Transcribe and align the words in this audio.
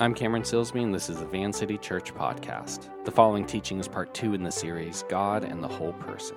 I'm 0.00 0.12
Cameron 0.12 0.42
Silsby, 0.42 0.82
and 0.82 0.92
this 0.92 1.08
is 1.08 1.20
the 1.20 1.26
Van 1.26 1.52
City 1.52 1.78
Church 1.78 2.12
Podcast. 2.12 2.90
The 3.04 3.12
following 3.12 3.46
teaching 3.46 3.78
is 3.78 3.86
part 3.86 4.12
two 4.12 4.34
in 4.34 4.42
the 4.42 4.50
series 4.50 5.04
God 5.08 5.44
and 5.44 5.62
the 5.62 5.68
Whole 5.68 5.92
Person. 5.92 6.36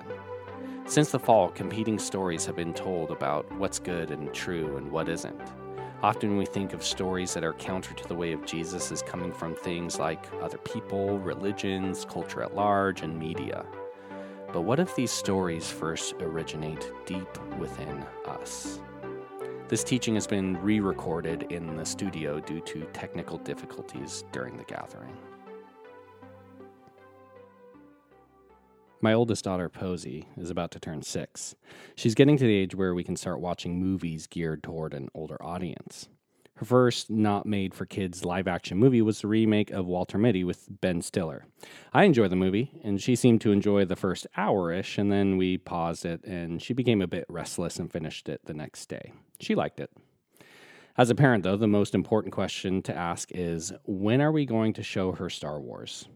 Since 0.86 1.10
the 1.10 1.18
fall, 1.18 1.48
competing 1.48 1.98
stories 1.98 2.46
have 2.46 2.54
been 2.54 2.72
told 2.72 3.10
about 3.10 3.50
what's 3.56 3.80
good 3.80 4.12
and 4.12 4.32
true 4.32 4.76
and 4.76 4.92
what 4.92 5.08
isn't. 5.08 5.40
Often 6.04 6.36
we 6.36 6.46
think 6.46 6.72
of 6.72 6.84
stories 6.84 7.34
that 7.34 7.42
are 7.42 7.54
counter 7.54 7.94
to 7.94 8.06
the 8.06 8.14
way 8.14 8.30
of 8.30 8.46
Jesus 8.46 8.92
as 8.92 9.02
coming 9.02 9.32
from 9.32 9.56
things 9.56 9.98
like 9.98 10.24
other 10.40 10.58
people, 10.58 11.18
religions, 11.18 12.04
culture 12.08 12.44
at 12.44 12.54
large, 12.54 13.02
and 13.02 13.18
media. 13.18 13.66
But 14.52 14.60
what 14.60 14.78
if 14.78 14.94
these 14.94 15.10
stories 15.10 15.68
first 15.68 16.14
originate 16.20 16.92
deep 17.06 17.56
within 17.58 18.06
us? 18.24 18.78
This 19.68 19.84
teaching 19.84 20.14
has 20.14 20.26
been 20.26 20.56
re 20.62 20.80
recorded 20.80 21.52
in 21.52 21.76
the 21.76 21.84
studio 21.84 22.40
due 22.40 22.60
to 22.62 22.86
technical 22.94 23.36
difficulties 23.36 24.24
during 24.32 24.56
the 24.56 24.64
gathering. 24.64 25.14
My 29.02 29.12
oldest 29.12 29.44
daughter, 29.44 29.68
Posey, 29.68 30.26
is 30.38 30.48
about 30.48 30.70
to 30.70 30.80
turn 30.80 31.02
six. 31.02 31.54
She's 31.96 32.14
getting 32.14 32.38
to 32.38 32.44
the 32.44 32.54
age 32.54 32.74
where 32.74 32.94
we 32.94 33.04
can 33.04 33.14
start 33.14 33.40
watching 33.40 33.78
movies 33.78 34.26
geared 34.26 34.62
toward 34.62 34.94
an 34.94 35.10
older 35.14 35.36
audience. 35.44 36.08
Her 36.58 36.64
first 36.64 37.08
not 37.08 37.46
made 37.46 37.72
for 37.72 37.86
kids 37.86 38.24
live 38.24 38.48
action 38.48 38.78
movie 38.78 39.00
was 39.00 39.20
the 39.20 39.28
remake 39.28 39.70
of 39.70 39.86
Walter 39.86 40.18
Mitty 40.18 40.42
with 40.42 40.66
Ben 40.80 41.02
Stiller. 41.02 41.46
I 41.92 42.02
enjoyed 42.02 42.30
the 42.30 42.36
movie, 42.36 42.80
and 42.82 43.00
she 43.00 43.14
seemed 43.14 43.42
to 43.42 43.52
enjoy 43.52 43.84
the 43.84 43.94
first 43.94 44.26
hour 44.36 44.72
ish, 44.72 44.98
and 44.98 45.12
then 45.12 45.36
we 45.36 45.56
paused 45.56 46.04
it, 46.04 46.24
and 46.24 46.60
she 46.60 46.74
became 46.74 47.00
a 47.00 47.06
bit 47.06 47.26
restless 47.28 47.78
and 47.78 47.92
finished 47.92 48.28
it 48.28 48.40
the 48.46 48.54
next 48.54 48.86
day. 48.86 49.12
She 49.38 49.54
liked 49.54 49.78
it. 49.78 49.92
As 50.96 51.10
a 51.10 51.14
parent, 51.14 51.44
though, 51.44 51.56
the 51.56 51.68
most 51.68 51.94
important 51.94 52.34
question 52.34 52.82
to 52.82 52.96
ask 52.96 53.30
is 53.30 53.72
when 53.84 54.20
are 54.20 54.32
we 54.32 54.44
going 54.44 54.72
to 54.72 54.82
show 54.82 55.12
her 55.12 55.30
Star 55.30 55.60
Wars? 55.60 56.08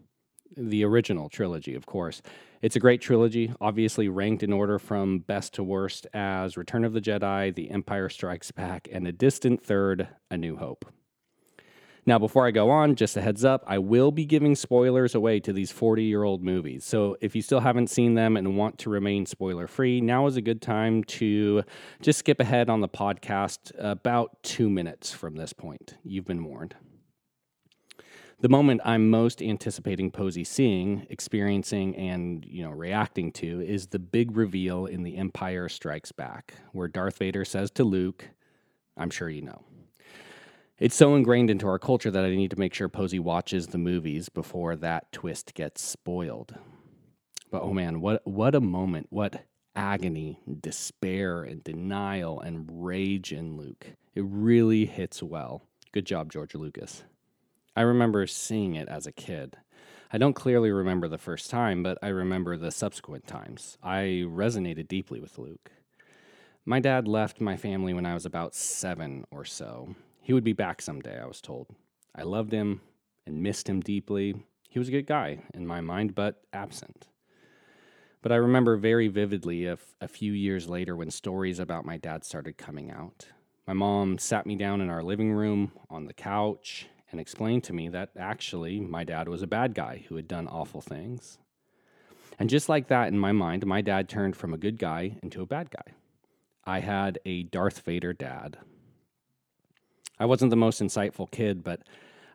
The 0.55 0.83
original 0.83 1.29
trilogy, 1.29 1.75
of 1.75 1.85
course. 1.85 2.21
It's 2.61 2.75
a 2.75 2.79
great 2.79 3.01
trilogy, 3.01 3.53
obviously 3.59 4.07
ranked 4.07 4.43
in 4.43 4.53
order 4.53 4.79
from 4.79 5.19
best 5.19 5.53
to 5.55 5.63
worst 5.63 6.07
as 6.13 6.57
Return 6.57 6.85
of 6.85 6.93
the 6.93 7.01
Jedi, 7.01 7.53
The 7.53 7.71
Empire 7.71 8.07
Strikes 8.09 8.51
Back, 8.51 8.87
and 8.91 9.07
a 9.07 9.11
distant 9.11 9.61
third, 9.61 10.07
A 10.31 10.37
New 10.37 10.55
Hope. 10.55 10.85
Now, 12.05 12.19
before 12.19 12.45
I 12.45 12.51
go 12.51 12.69
on, 12.69 12.95
just 12.95 13.15
a 13.15 13.21
heads 13.21 13.45
up, 13.45 13.63
I 13.65 13.77
will 13.77 14.11
be 14.11 14.25
giving 14.25 14.55
spoilers 14.55 15.15
away 15.15 15.39
to 15.39 15.53
these 15.53 15.71
40 15.71 16.03
year 16.03 16.23
old 16.23 16.43
movies. 16.43 16.83
So 16.83 17.15
if 17.21 17.33
you 17.35 17.41
still 17.41 17.61
haven't 17.61 17.89
seen 17.89 18.15
them 18.15 18.35
and 18.35 18.57
want 18.57 18.77
to 18.79 18.89
remain 18.89 19.25
spoiler 19.25 19.67
free, 19.67 20.01
now 20.01 20.27
is 20.27 20.35
a 20.35 20.41
good 20.41 20.61
time 20.61 21.05
to 21.05 21.63
just 22.01 22.19
skip 22.19 22.41
ahead 22.41 22.69
on 22.69 22.81
the 22.81 22.89
podcast 22.89 23.71
about 23.79 24.43
two 24.43 24.69
minutes 24.69 25.13
from 25.13 25.35
this 25.35 25.53
point. 25.53 25.95
You've 26.03 26.25
been 26.25 26.43
warned. 26.43 26.75
The 28.43 28.49
moment 28.49 28.81
I'm 28.83 29.09
most 29.09 29.41
anticipating 29.41 30.11
Posey 30.11 30.43
seeing, 30.43 31.07
experiencing, 31.09 31.95
and 31.95 32.43
you 32.43 32.61
know 32.61 32.71
reacting 32.71 33.31
to 33.35 33.61
is 33.61 33.87
the 33.87 33.99
big 33.99 34.35
reveal 34.35 34.85
in 34.85 35.03
The 35.03 35.15
Empire 35.15 35.69
Strikes 35.69 36.11
Back, 36.11 36.55
where 36.73 36.89
Darth 36.89 37.19
Vader 37.19 37.45
says 37.45 37.71
to 37.71 37.85
Luke, 37.85 38.31
"I'm 38.97 39.09
sure 39.09 39.29
you 39.29 39.43
know." 39.43 39.63
It's 40.77 40.93
so 40.93 41.15
ingrained 41.15 41.49
into 41.49 41.67
our 41.67 41.79
culture 41.79 42.11
that 42.11 42.25
I 42.25 42.35
need 42.35 42.51
to 42.51 42.59
make 42.59 42.73
sure 42.73 42.89
Posey 42.89 43.17
watches 43.17 43.67
the 43.67 43.77
movies 43.77 44.27
before 44.27 44.75
that 44.75 45.09
twist 45.13 45.53
gets 45.53 45.81
spoiled. 45.81 46.55
But 47.49 47.61
oh 47.61 47.71
man, 47.71 48.01
what 48.01 48.27
what 48.27 48.55
a 48.55 48.59
moment! 48.59 49.07
What 49.09 49.45
agony, 49.73 50.41
despair, 50.59 51.43
and 51.43 51.63
denial 51.63 52.41
and 52.41 52.69
rage 52.69 53.31
in 53.31 53.55
Luke. 53.55 53.93
It 54.13 54.25
really 54.27 54.85
hits 54.85 55.23
well. 55.23 55.63
Good 55.93 56.05
job, 56.05 56.29
George 56.29 56.55
Lucas. 56.55 57.05
I 57.75 57.81
remember 57.81 58.27
seeing 58.27 58.75
it 58.75 58.87
as 58.87 59.07
a 59.07 59.11
kid. 59.11 59.57
I 60.11 60.19
don't 60.19 60.35
clearly 60.35 60.69
remember 60.71 61.07
the 61.07 61.17
first 61.17 61.49
time, 61.49 61.81
but 61.81 61.97
I 62.03 62.09
remember 62.09 62.55
the 62.55 62.69
subsequent 62.69 63.25
times. 63.25 63.79
I 63.81 64.25
resonated 64.27 64.87
deeply 64.87 65.19
with 65.19 65.39
Luke. 65.39 65.71
My 66.65 66.79
dad 66.79 67.07
left 67.07 67.41
my 67.41 67.57
family 67.57 67.95
when 67.95 68.05
I 68.05 68.13
was 68.13 68.27
about 68.27 68.53
seven 68.53 69.25
or 69.31 69.43
so. 69.43 69.95
He 70.21 70.33
would 70.33 70.43
be 70.43 70.53
back 70.53 70.83
someday, 70.83 71.19
I 71.19 71.25
was 71.25 71.41
told. 71.41 71.67
I 72.15 72.21
loved 72.21 72.51
him 72.51 72.81
and 73.25 73.41
missed 73.41 73.67
him 73.67 73.81
deeply. 73.81 74.35
He 74.69 74.77
was 74.77 74.87
a 74.87 74.91
good 74.91 75.07
guy 75.07 75.39
in 75.55 75.65
my 75.65 75.81
mind, 75.81 76.13
but 76.13 76.43
absent. 76.53 77.07
But 78.21 78.31
I 78.31 78.35
remember 78.35 78.77
very 78.77 79.07
vividly 79.07 79.65
a, 79.65 79.73
f- 79.73 79.95
a 79.99 80.07
few 80.07 80.31
years 80.31 80.69
later 80.69 80.95
when 80.95 81.09
stories 81.09 81.57
about 81.57 81.85
my 81.85 81.97
dad 81.97 82.23
started 82.23 82.55
coming 82.55 82.91
out. 82.91 83.25
My 83.65 83.73
mom 83.73 84.19
sat 84.19 84.45
me 84.45 84.55
down 84.55 84.79
in 84.79 84.91
our 84.91 85.03
living 85.03 85.33
room 85.33 85.71
on 85.89 86.05
the 86.05 86.13
couch 86.13 86.87
and 87.13 87.21
explained 87.21 87.63
to 87.63 87.73
me 87.73 87.89
that 87.89 88.09
actually 88.17 88.79
my 88.79 89.03
dad 89.03 89.29
was 89.29 89.43
a 89.43 89.47
bad 89.47 89.75
guy 89.75 90.03
who 90.09 90.15
had 90.15 90.27
done 90.27 90.47
awful 90.47 90.81
things. 90.81 91.37
And 92.39 92.49
just 92.49 92.67
like 92.67 92.87
that, 92.87 93.09
in 93.09 93.19
my 93.19 93.31
mind, 93.31 93.63
my 93.67 93.81
dad 93.81 94.09
turned 94.09 94.35
from 94.35 94.51
a 94.51 94.57
good 94.57 94.79
guy 94.79 95.17
into 95.21 95.43
a 95.43 95.45
bad 95.45 95.69
guy. 95.69 95.93
I 96.65 96.79
had 96.79 97.19
a 97.23 97.43
Darth 97.43 97.81
Vader 97.81 98.13
dad. 98.13 98.57
I 100.19 100.25
wasn't 100.25 100.49
the 100.49 100.55
most 100.55 100.81
insightful 100.81 101.29
kid, 101.29 101.63
but 101.63 101.81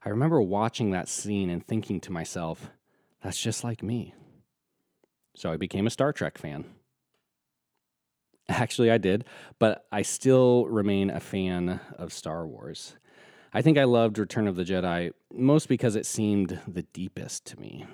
I 0.04 0.10
remember 0.10 0.40
watching 0.40 0.92
that 0.92 1.08
scene 1.08 1.50
and 1.50 1.66
thinking 1.66 2.00
to 2.02 2.12
myself, 2.12 2.70
that's 3.20 3.40
just 3.40 3.64
like 3.64 3.82
me. 3.82 4.14
So 5.34 5.50
I 5.50 5.56
became 5.56 5.88
a 5.88 5.90
Star 5.90 6.12
Trek 6.12 6.38
fan. 6.38 6.66
Actually, 8.48 8.92
I 8.92 8.98
did, 8.98 9.24
but 9.58 9.86
I 9.90 10.02
still 10.02 10.66
remain 10.66 11.10
a 11.10 11.18
fan 11.18 11.80
of 11.98 12.12
Star 12.12 12.46
Wars. 12.46 12.96
I 13.52 13.62
think 13.62 13.78
I 13.78 13.84
loved 13.84 14.18
Return 14.18 14.46
of 14.46 14.56
the 14.56 14.64
Jedi 14.64 15.10
most 15.32 15.68
because 15.68 15.96
it 15.96 16.04
seemed 16.04 16.60
the 16.68 16.82
deepest 16.82 17.46
to 17.46 17.60
me. 17.60 17.86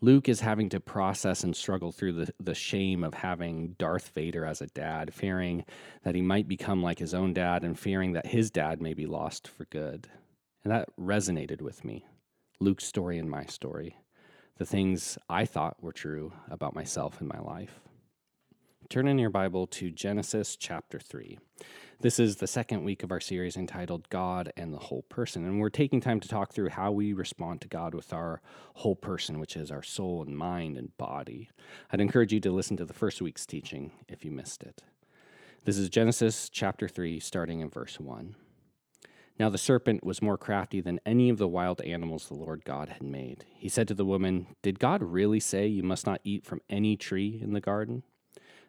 Luke 0.00 0.28
is 0.28 0.40
having 0.40 0.68
to 0.70 0.80
process 0.80 1.42
and 1.42 1.56
struggle 1.56 1.92
through 1.92 2.12
the, 2.12 2.32
the 2.38 2.54
shame 2.54 3.02
of 3.02 3.14
having 3.14 3.74
Darth 3.78 4.12
Vader 4.14 4.44
as 4.44 4.60
a 4.60 4.66
dad, 4.68 5.12
fearing 5.12 5.64
that 6.02 6.14
he 6.14 6.22
might 6.22 6.48
become 6.48 6.82
like 6.82 6.98
his 6.98 7.14
own 7.14 7.34
dad 7.34 7.62
and 7.62 7.78
fearing 7.78 8.12
that 8.12 8.26
his 8.26 8.50
dad 8.50 8.80
may 8.80 8.94
be 8.94 9.06
lost 9.06 9.48
for 9.48 9.64
good. 9.66 10.08
And 10.64 10.72
that 10.72 10.88
resonated 10.98 11.60
with 11.60 11.84
me. 11.84 12.06
Luke's 12.60 12.84
story 12.84 13.18
and 13.18 13.30
my 13.30 13.44
story, 13.44 13.96
the 14.56 14.66
things 14.66 15.18
I 15.28 15.44
thought 15.44 15.82
were 15.82 15.92
true 15.92 16.32
about 16.50 16.74
myself 16.74 17.20
and 17.20 17.28
my 17.28 17.40
life. 17.40 17.80
Turn 18.88 19.08
in 19.08 19.18
your 19.18 19.30
Bible 19.30 19.66
to 19.66 19.90
Genesis 19.90 20.54
chapter 20.54 21.00
3. 21.00 21.38
This 22.00 22.20
is 22.20 22.36
the 22.36 22.46
second 22.46 22.84
week 22.84 23.02
of 23.02 23.10
our 23.10 23.18
series 23.18 23.56
entitled 23.56 24.08
God 24.10 24.52
and 24.56 24.72
the 24.72 24.78
Whole 24.78 25.02
Person. 25.02 25.44
And 25.44 25.58
we're 25.58 25.70
taking 25.70 26.00
time 26.00 26.20
to 26.20 26.28
talk 26.28 26.52
through 26.52 26.68
how 26.68 26.92
we 26.92 27.12
respond 27.12 27.60
to 27.62 27.68
God 27.68 27.96
with 27.96 28.12
our 28.12 28.40
whole 28.74 28.94
person, 28.94 29.40
which 29.40 29.56
is 29.56 29.72
our 29.72 29.82
soul 29.82 30.22
and 30.22 30.38
mind 30.38 30.76
and 30.76 30.96
body. 30.98 31.50
I'd 31.90 32.00
encourage 32.00 32.32
you 32.32 32.38
to 32.40 32.52
listen 32.52 32.76
to 32.76 32.84
the 32.84 32.92
first 32.92 33.20
week's 33.20 33.44
teaching 33.44 33.90
if 34.08 34.24
you 34.24 34.30
missed 34.30 34.62
it. 34.62 34.84
This 35.64 35.78
is 35.78 35.88
Genesis 35.88 36.48
chapter 36.48 36.86
3, 36.86 37.18
starting 37.18 37.60
in 37.60 37.68
verse 37.68 37.98
1. 37.98 38.36
Now 39.40 39.50
the 39.50 39.58
serpent 39.58 40.04
was 40.04 40.22
more 40.22 40.38
crafty 40.38 40.80
than 40.80 41.00
any 41.04 41.28
of 41.28 41.38
the 41.38 41.48
wild 41.48 41.80
animals 41.80 42.28
the 42.28 42.34
Lord 42.34 42.64
God 42.64 42.88
had 42.90 43.02
made. 43.02 43.46
He 43.56 43.68
said 43.68 43.88
to 43.88 43.94
the 43.94 44.04
woman, 44.04 44.46
Did 44.62 44.78
God 44.78 45.02
really 45.02 45.40
say 45.40 45.66
you 45.66 45.82
must 45.82 46.06
not 46.06 46.20
eat 46.22 46.46
from 46.46 46.60
any 46.70 46.96
tree 46.96 47.40
in 47.42 47.52
the 47.52 47.60
garden? 47.60 48.04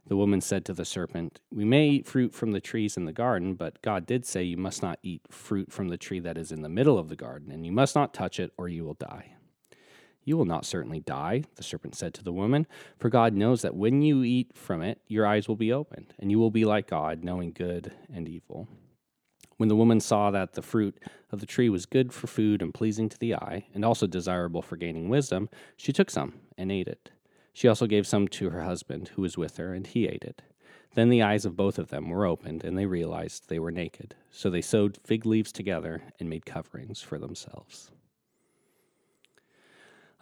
The 0.07 0.15
woman 0.15 0.39
said 0.39 0.63
to 0.65 0.73
the 0.73 0.85
serpent, 0.85 1.41
We 1.51 1.65
may 1.65 1.89
eat 1.89 2.07
fruit 2.07 2.33
from 2.33 2.51
the 2.51 2.61
trees 2.61 2.95
in 2.95 3.03
the 3.03 3.11
garden, 3.11 3.55
but 3.55 3.81
God 3.81 4.05
did 4.05 4.25
say 4.25 4.43
you 4.43 4.55
must 4.55 4.81
not 4.81 4.99
eat 5.03 5.21
fruit 5.29 5.71
from 5.71 5.89
the 5.89 5.97
tree 5.97 6.19
that 6.21 6.37
is 6.37 6.51
in 6.51 6.61
the 6.61 6.69
middle 6.69 6.97
of 6.97 7.09
the 7.09 7.17
garden, 7.17 7.51
and 7.51 7.65
you 7.65 7.73
must 7.73 7.93
not 7.93 8.13
touch 8.13 8.39
it, 8.39 8.53
or 8.57 8.69
you 8.69 8.85
will 8.85 8.93
die. 8.93 9.33
You 10.23 10.37
will 10.37 10.45
not 10.45 10.65
certainly 10.65 11.01
die, 11.01 11.43
the 11.55 11.63
serpent 11.63 11.95
said 11.95 12.13
to 12.15 12.23
the 12.23 12.31
woman, 12.31 12.67
for 12.97 13.09
God 13.09 13.33
knows 13.33 13.61
that 13.63 13.75
when 13.75 14.01
you 14.01 14.23
eat 14.23 14.51
from 14.55 14.81
it, 14.81 15.01
your 15.07 15.25
eyes 15.25 15.47
will 15.49 15.57
be 15.57 15.73
opened, 15.73 16.13
and 16.19 16.31
you 16.31 16.39
will 16.39 16.51
be 16.51 16.63
like 16.63 16.89
God, 16.89 17.23
knowing 17.23 17.51
good 17.51 17.91
and 18.13 18.29
evil. 18.29 18.69
When 19.57 19.69
the 19.69 19.75
woman 19.75 19.99
saw 19.99 20.31
that 20.31 20.53
the 20.53 20.61
fruit 20.61 21.01
of 21.31 21.41
the 21.41 21.45
tree 21.45 21.69
was 21.69 21.85
good 21.85 22.13
for 22.13 22.27
food 22.27 22.61
and 22.61 22.73
pleasing 22.73 23.09
to 23.09 23.17
the 23.17 23.35
eye, 23.35 23.67
and 23.73 23.83
also 23.83 24.07
desirable 24.07 24.61
for 24.61 24.77
gaining 24.77 25.09
wisdom, 25.09 25.49
she 25.75 25.91
took 25.91 26.09
some 26.09 26.35
and 26.57 26.71
ate 26.71 26.87
it. 26.87 27.11
She 27.57 27.67
also 27.67 27.87
gave 27.87 28.05
some 28.05 28.27
to 28.27 28.51
her 28.51 28.61
husband, 28.61 29.07
who 29.15 29.23
was 29.23 29.35
with 29.35 29.57
her, 29.57 29.73
and 29.73 29.87
he 29.87 30.05
ate 30.05 30.23
it. 30.23 30.43
Then 30.93 31.09
the 31.09 31.23
eyes 31.23 31.43
of 31.43 31.57
both 31.57 31.79
of 31.79 31.89
them 31.89 32.07
were 32.07 32.23
opened, 32.23 32.63
and 32.63 32.77
they 32.77 32.85
realized 32.85 33.49
they 33.49 33.57
were 33.57 33.71
naked. 33.71 34.13
So 34.29 34.51
they 34.51 34.61
sewed 34.61 34.99
fig 35.03 35.25
leaves 35.25 35.51
together 35.51 36.03
and 36.19 36.29
made 36.29 36.45
coverings 36.45 37.01
for 37.01 37.17
themselves. 37.17 37.89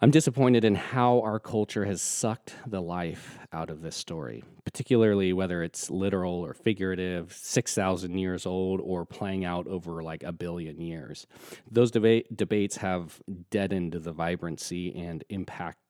I'm 0.00 0.10
disappointed 0.10 0.64
in 0.64 0.76
how 0.76 1.20
our 1.20 1.38
culture 1.38 1.84
has 1.84 2.00
sucked 2.00 2.54
the 2.66 2.80
life 2.80 3.38
out 3.52 3.68
of 3.68 3.82
this 3.82 3.96
story, 3.96 4.42
particularly 4.64 5.34
whether 5.34 5.62
it's 5.62 5.90
literal 5.90 6.40
or 6.40 6.54
figurative, 6.54 7.34
6,000 7.34 8.16
years 8.16 8.46
old, 8.46 8.80
or 8.82 9.04
playing 9.04 9.44
out 9.44 9.66
over 9.66 10.02
like 10.02 10.22
a 10.22 10.32
billion 10.32 10.80
years. 10.80 11.26
Those 11.70 11.92
deba- 11.92 12.24
debates 12.34 12.78
have 12.78 13.20
deadened 13.50 13.92
the 13.92 14.12
vibrancy 14.12 14.94
and 14.94 15.22
impact 15.28 15.85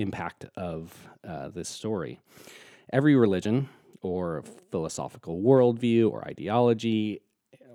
impact 0.00 0.46
of 0.56 1.08
uh, 1.26 1.48
this 1.48 1.68
story. 1.68 2.20
Every 2.92 3.14
religion 3.14 3.68
or 4.02 4.42
philosophical 4.70 5.40
worldview 5.40 6.10
or 6.10 6.26
ideology 6.26 7.20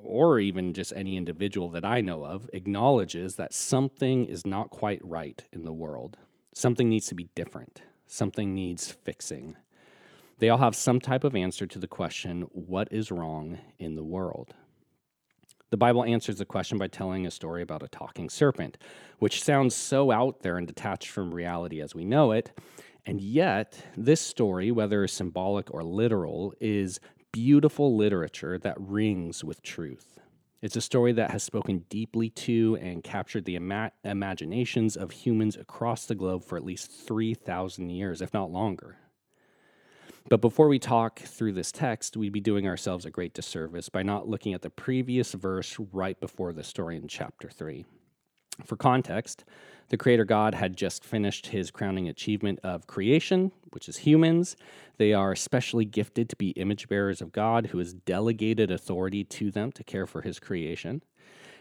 or 0.05 0.39
even 0.39 0.73
just 0.73 0.93
any 0.95 1.17
individual 1.17 1.69
that 1.69 1.83
I 1.83 2.01
know 2.01 2.25
of, 2.25 2.49
acknowledges 2.53 3.35
that 3.35 3.53
something 3.53 4.25
is 4.25 4.45
not 4.45 4.69
quite 4.69 5.01
right 5.03 5.43
in 5.51 5.65
the 5.65 5.73
world. 5.73 6.17
Something 6.53 6.89
needs 6.89 7.07
to 7.07 7.15
be 7.15 7.29
different. 7.35 7.81
Something 8.07 8.53
needs 8.53 8.91
fixing. 8.91 9.57
They 10.37 10.49
all 10.49 10.59
have 10.59 10.75
some 10.75 10.99
type 10.99 11.23
of 11.23 11.35
answer 11.35 11.65
to 11.65 11.79
the 11.79 11.87
question, 11.87 12.43
what 12.51 12.87
is 12.91 13.11
wrong 13.11 13.57
in 13.79 13.95
the 13.95 14.03
world? 14.03 14.53
The 15.71 15.77
Bible 15.77 16.03
answers 16.03 16.37
the 16.37 16.45
question 16.45 16.77
by 16.77 16.87
telling 16.87 17.25
a 17.25 17.31
story 17.31 17.61
about 17.61 17.83
a 17.83 17.87
talking 17.87 18.29
serpent, 18.29 18.77
which 19.19 19.43
sounds 19.43 19.75
so 19.75 20.11
out 20.11 20.41
there 20.41 20.57
and 20.57 20.67
detached 20.67 21.09
from 21.09 21.33
reality 21.33 21.81
as 21.81 21.95
we 21.95 22.05
know 22.05 22.31
it. 22.31 22.51
And 23.05 23.19
yet, 23.19 23.85
this 23.97 24.21
story, 24.21 24.71
whether 24.71 25.07
symbolic 25.07 25.73
or 25.73 25.83
literal, 25.83 26.53
is 26.59 26.99
beautiful 27.31 27.95
literature 27.95 28.57
that 28.59 28.77
rings 28.79 29.43
with 29.43 29.61
truth. 29.61 30.19
It's 30.61 30.75
a 30.75 30.81
story 30.81 31.11
that 31.13 31.31
has 31.31 31.43
spoken 31.43 31.85
deeply 31.89 32.29
to 32.31 32.77
and 32.81 33.03
captured 33.03 33.45
the 33.45 33.55
ima- 33.55 33.91
imaginations 34.03 34.95
of 34.95 35.11
humans 35.11 35.55
across 35.55 36.05
the 36.05 36.15
globe 36.15 36.43
for 36.43 36.57
at 36.57 36.65
least 36.65 36.91
3,000 36.91 37.89
years, 37.89 38.21
if 38.21 38.33
not 38.33 38.51
longer. 38.51 38.97
But 40.27 40.41
before 40.41 40.67
we 40.67 40.79
talk 40.79 41.19
through 41.19 41.53
this 41.53 41.71
text, 41.71 42.17
we'd 42.17 42.33
be 42.33 42.39
doing 42.39 42.67
ourselves 42.67 43.05
a 43.05 43.11
great 43.11 43.35
disservice 43.35 43.89
by 43.89 44.01
not 44.01 44.27
looking 44.27 44.55
at 44.55 44.63
the 44.63 44.71
previous 44.71 45.33
verse 45.33 45.77
right 45.93 46.19
before 46.19 46.51
the 46.51 46.63
story 46.63 46.97
in 46.97 47.07
chapter 47.07 47.47
3. 47.47 47.85
For 48.63 48.75
context, 48.75 49.45
the 49.89 49.97
Creator 49.97 50.25
God 50.25 50.55
had 50.55 50.77
just 50.77 51.03
finished 51.03 51.47
his 51.47 51.69
crowning 51.69 52.09
achievement 52.09 52.59
of 52.63 52.87
creation, 52.87 53.51
which 53.71 53.87
is 53.87 53.97
humans. 53.97 54.55
They 54.97 55.13
are 55.13 55.31
especially 55.31 55.85
gifted 55.85 56.29
to 56.29 56.35
be 56.35 56.49
image 56.51 56.87
bearers 56.87 57.21
of 57.21 57.31
God, 57.31 57.67
who 57.67 57.77
has 57.77 57.93
delegated 57.93 58.71
authority 58.71 59.23
to 59.25 59.51
them 59.51 59.71
to 59.73 59.83
care 59.83 60.07
for 60.07 60.21
his 60.21 60.39
creation. 60.39 61.03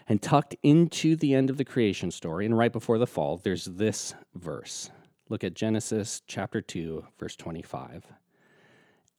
And 0.09 0.23
tucked 0.23 0.57
into 0.63 1.17
the 1.17 1.35
end 1.35 1.51
of 1.51 1.59
the 1.59 1.65
creation 1.67 2.11
story, 2.11 2.47
and 2.47 2.57
right 2.57 2.73
before 2.73 2.99
the 2.99 3.07
fall, 3.07 3.37
there's 3.37 3.67
this 3.67 4.15
verse. 4.35 4.91
Look 5.29 5.45
at 5.45 5.55
Genesis 5.55 6.23
chapter 6.27 6.63
2, 6.63 7.05
verse 7.19 7.37
25. 7.37 8.07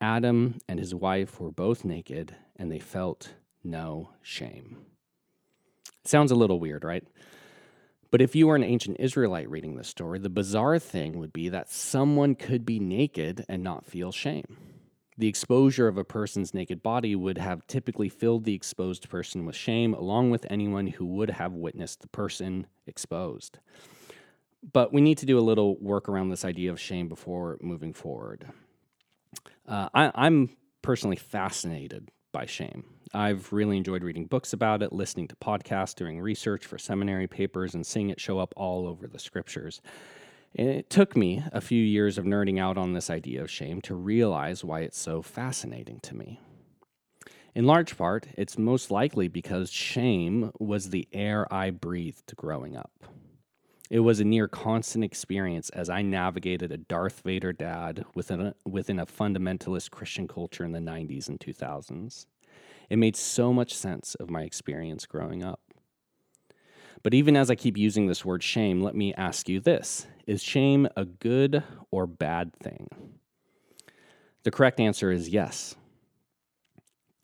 Adam 0.02 0.60
and 0.68 0.80
his 0.80 0.94
wife 0.94 1.40
were 1.40 1.52
both 1.52 1.86
naked, 1.86 2.36
and 2.56 2.72
they 2.72 2.80
felt 2.80 3.34
no 3.64 4.10
shame. 4.22 4.78
Sounds 6.04 6.32
a 6.32 6.36
little 6.36 6.60
weird, 6.60 6.84
right? 6.84 7.04
But 8.12 8.22
if 8.22 8.36
you 8.36 8.48
were 8.48 8.56
an 8.56 8.64
ancient 8.64 8.98
Israelite 9.00 9.50
reading 9.50 9.76
this 9.76 9.88
story, 9.88 10.20
the 10.20 10.30
bizarre 10.30 10.80
thing 10.80 11.20
would 11.20 11.34
be 11.34 11.50
that 11.50 11.70
someone 11.70 12.36
could 12.36 12.66
be 12.66 12.80
naked 12.80 13.44
and 13.50 13.64
not 13.64 13.86
feel 13.86 14.12
shame. 14.12 14.58
The 15.18 15.28
exposure 15.28 15.88
of 15.88 15.98
a 15.98 16.04
person's 16.04 16.54
naked 16.54 16.84
body 16.84 17.16
would 17.16 17.38
have 17.38 17.66
typically 17.68 18.10
filled 18.10 18.44
the 18.44 18.54
exposed 18.54 19.10
person 19.10 19.46
with 19.46 19.56
shame, 19.56 19.94
along 19.94 20.30
with 20.30 20.46
anyone 20.50 20.88
who 20.88 21.06
would 21.06 21.30
have 21.30 21.54
witnessed 21.54 22.02
the 22.02 22.08
person 22.10 22.68
exposed. 22.86 23.60
But 24.74 24.94
we 24.94 25.02
need 25.02 25.18
to 25.20 25.26
do 25.26 25.40
a 25.40 25.42
little 25.42 25.78
work 25.78 26.10
around 26.10 26.30
this 26.30 26.46
idea 26.46 26.72
of 26.72 26.80
shame 26.80 27.08
before 27.08 27.58
moving 27.62 27.94
forward. 27.94 28.46
Uh, 29.68 29.90
I, 29.94 30.12
I'm 30.16 30.50
personally 30.82 31.16
fascinated 31.16 32.12
by 32.32 32.46
shame. 32.46 32.84
I've 33.14 33.52
really 33.54 33.78
enjoyed 33.78 34.04
reading 34.04 34.26
books 34.26 34.54
about 34.54 34.84
it, 34.84 34.92
listening 34.92 35.28
to 35.30 35.36
podcasts, 35.38 35.96
doing 35.96 36.20
research 36.20 36.66
for 36.66 36.78
seminary 36.78 37.28
papers, 37.28 37.74
and 37.74 37.86
seeing 37.86 38.10
it 38.10 38.20
show 38.20 38.40
up 38.40 38.54
all 38.58 38.88
over 38.88 39.08
the 39.08 39.20
scriptures. 39.20 39.82
And 40.56 40.70
it 40.70 40.90
took 40.90 41.16
me 41.16 41.44
a 41.52 41.62
few 41.62 41.84
years 41.84 42.18
of 42.18 42.26
nerding 42.26 42.60
out 42.60 42.78
on 42.78 42.94
this 42.94 43.10
idea 43.10 43.42
of 43.42 43.50
shame 43.50 43.82
to 43.82 43.96
realize 43.96 44.64
why 44.64 44.82
it's 44.82 45.00
so 45.00 45.22
fascinating 45.22 46.00
to 46.02 46.16
me. 46.16 46.40
In 47.54 47.66
large 47.66 47.98
part, 47.98 48.28
it's 48.38 48.58
most 48.58 48.92
likely 48.92 49.30
because 49.30 49.72
shame 49.72 50.52
was 50.60 50.90
the 50.90 51.08
air 51.14 51.52
I 51.54 51.70
breathed 51.70 52.36
growing 52.36 52.76
up. 52.76 52.92
It 53.90 54.00
was 54.00 54.20
a 54.20 54.26
near 54.26 54.48
constant 54.48 55.04
experience 55.04 55.70
as 55.70 55.90
I 55.90 56.02
navigated 56.02 56.72
a 56.72 56.78
Darth 56.78 57.22
Vader 57.22 57.54
dad 57.54 58.06
within 58.16 58.42
a, 58.42 58.56
within 58.66 59.00
a 59.00 59.06
fundamentalist 59.06 59.92
Christian 59.92 60.28
culture 60.28 60.66
in 60.66 60.72
the 60.72 60.80
90s 60.80 61.28
and 61.28 61.40
2000s. 61.40 62.26
It 62.90 62.98
made 62.98 63.16
so 63.16 63.54
much 63.54 63.74
sense 63.74 64.16
of 64.16 64.30
my 64.30 64.42
experience 64.42 65.06
growing 65.06 65.44
up. 65.44 65.60
But 67.04 67.14
even 67.14 67.36
as 67.36 67.52
I 67.52 67.56
keep 67.56 67.78
using 67.78 68.08
this 68.08 68.26
word 68.26 68.42
shame, 68.42 68.82
let 68.82 68.96
me 68.96 69.14
ask 69.14 69.48
you 69.48 69.60
this 69.60 70.08
Is 70.26 70.42
shame 70.42 70.88
a 70.96 71.06
good 71.06 71.64
or 71.92 72.08
bad 72.08 72.56
thing? 72.56 72.90
The 74.44 74.52
correct 74.52 74.80
answer 74.80 75.12
is 75.12 75.30
yes. 75.30 75.76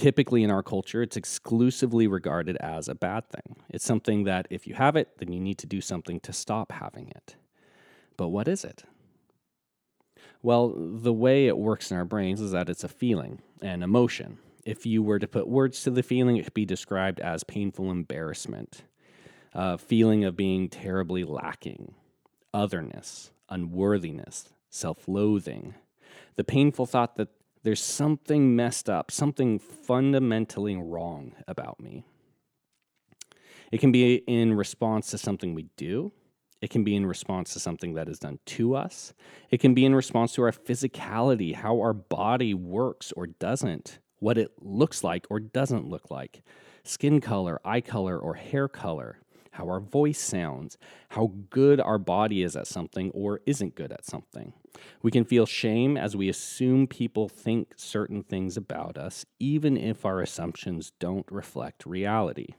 Typically, 0.02 0.42
in 0.42 0.50
our 0.50 0.64
culture, 0.64 1.04
it's 1.04 1.16
exclusively 1.16 2.08
regarded 2.08 2.58
as 2.58 2.88
a 2.88 2.96
bad 2.96 3.30
thing. 3.30 3.58
It's 3.70 3.86
something 3.86 4.24
that 4.24 4.48
if 4.50 4.66
you 4.66 4.74
have 4.74 4.96
it, 4.96 5.10
then 5.20 5.32
you 5.32 5.40
need 5.40 5.60
to 5.60 5.68
do 5.68 5.80
something 5.80 6.20
to 6.22 6.34
stop 6.34 6.72
having 6.72 7.10
it. 7.10 7.36
But 8.18 8.30
what 8.30 8.48
is 8.48 8.66
it? 8.66 8.84
Well, 10.42 10.74
the 10.76 11.14
way 11.14 11.46
it 11.46 11.56
works 11.56 11.92
in 11.92 11.98
our 11.98 12.04
brains 12.04 12.42
is 12.42 12.50
that 12.50 12.68
it's 12.68 12.84
a 12.84 12.90
feeling, 12.90 13.44
an 13.62 13.84
emotion. 13.84 14.40
If 14.66 14.88
you 14.88 15.04
were 15.04 15.20
to 15.20 15.28
put 15.28 15.48
words 15.48 15.84
to 15.84 15.92
the 15.92 16.02
feeling, 16.02 16.38
it 16.38 16.46
could 16.46 16.56
be 16.56 16.66
described 16.66 17.20
as 17.20 17.44
painful 17.44 17.92
embarrassment, 17.92 18.82
a 19.54 19.78
feeling 19.78 20.24
of 20.24 20.36
being 20.36 20.68
terribly 20.68 21.24
lacking, 21.24 21.94
otherness, 22.56 23.30
unworthiness, 23.50 24.50
self 24.72 25.08
loathing, 25.08 25.76
the 26.38 26.44
painful 26.44 26.88
thought 26.88 27.18
that 27.18 27.30
there's 27.64 27.84
something 27.84 28.56
messed 28.56 28.90
up, 28.90 29.12
something 29.12 29.60
fundamentally 29.60 30.76
wrong 30.76 31.34
about 31.48 31.80
me. 31.80 32.04
It 33.72 33.80
can 33.80 33.92
be 33.92 34.16
in 34.16 34.54
response 34.54 35.12
to 35.12 35.18
something 35.18 35.54
we 35.54 35.68
do. 35.78 36.12
It 36.62 36.70
can 36.70 36.84
be 36.84 36.96
in 36.96 37.06
response 37.06 37.54
to 37.54 37.60
something 37.60 37.94
that 37.96 38.08
is 38.08 38.20
done 38.20 38.40
to 38.46 38.76
us. 38.76 39.14
It 39.50 39.60
can 39.60 39.74
be 39.74 39.86
in 39.86 39.96
response 39.96 40.34
to 40.34 40.44
our 40.44 40.52
physicality, 40.52 41.56
how 41.56 41.80
our 41.80 41.94
body 41.94 42.54
works 42.54 43.12
or 43.14 43.28
doesn't, 43.28 44.00
what 44.20 44.38
it 44.38 44.52
looks 44.60 45.04
like 45.04 45.26
or 45.30 45.40
doesn't 45.40 45.88
look 45.88 46.12
like, 46.12 46.44
skin 46.84 47.22
color, 47.22 47.60
eye 47.66 47.82
color, 47.82 48.20
or 48.20 48.36
hair 48.36 48.68
color, 48.68 49.20
how 49.52 49.68
our 49.68 49.80
voice 49.80 50.20
sounds, 50.20 50.78
how 51.10 51.34
good 51.50 51.80
our 51.82 51.98
body 51.98 52.44
is 52.44 52.56
at 52.56 52.68
something 52.68 53.10
or 53.12 53.42
isn't 53.46 53.74
good 53.74 53.92
at 53.92 54.06
something. 54.06 54.54
We 55.02 55.12
can 55.12 55.26
feel 55.26 55.46
shame 55.46 55.98
as 55.98 56.16
we 56.16 56.30
assume 56.30 56.88
people 56.88 57.28
think 57.28 57.74
certain 57.76 58.24
things 58.24 58.58
about 58.58 58.98
us, 58.98 59.26
even 59.40 59.78
if 59.78 60.06
our 60.06 60.22
assumptions 60.22 60.92
don't 61.00 61.26
reflect 61.32 61.86
reality. 61.86 62.50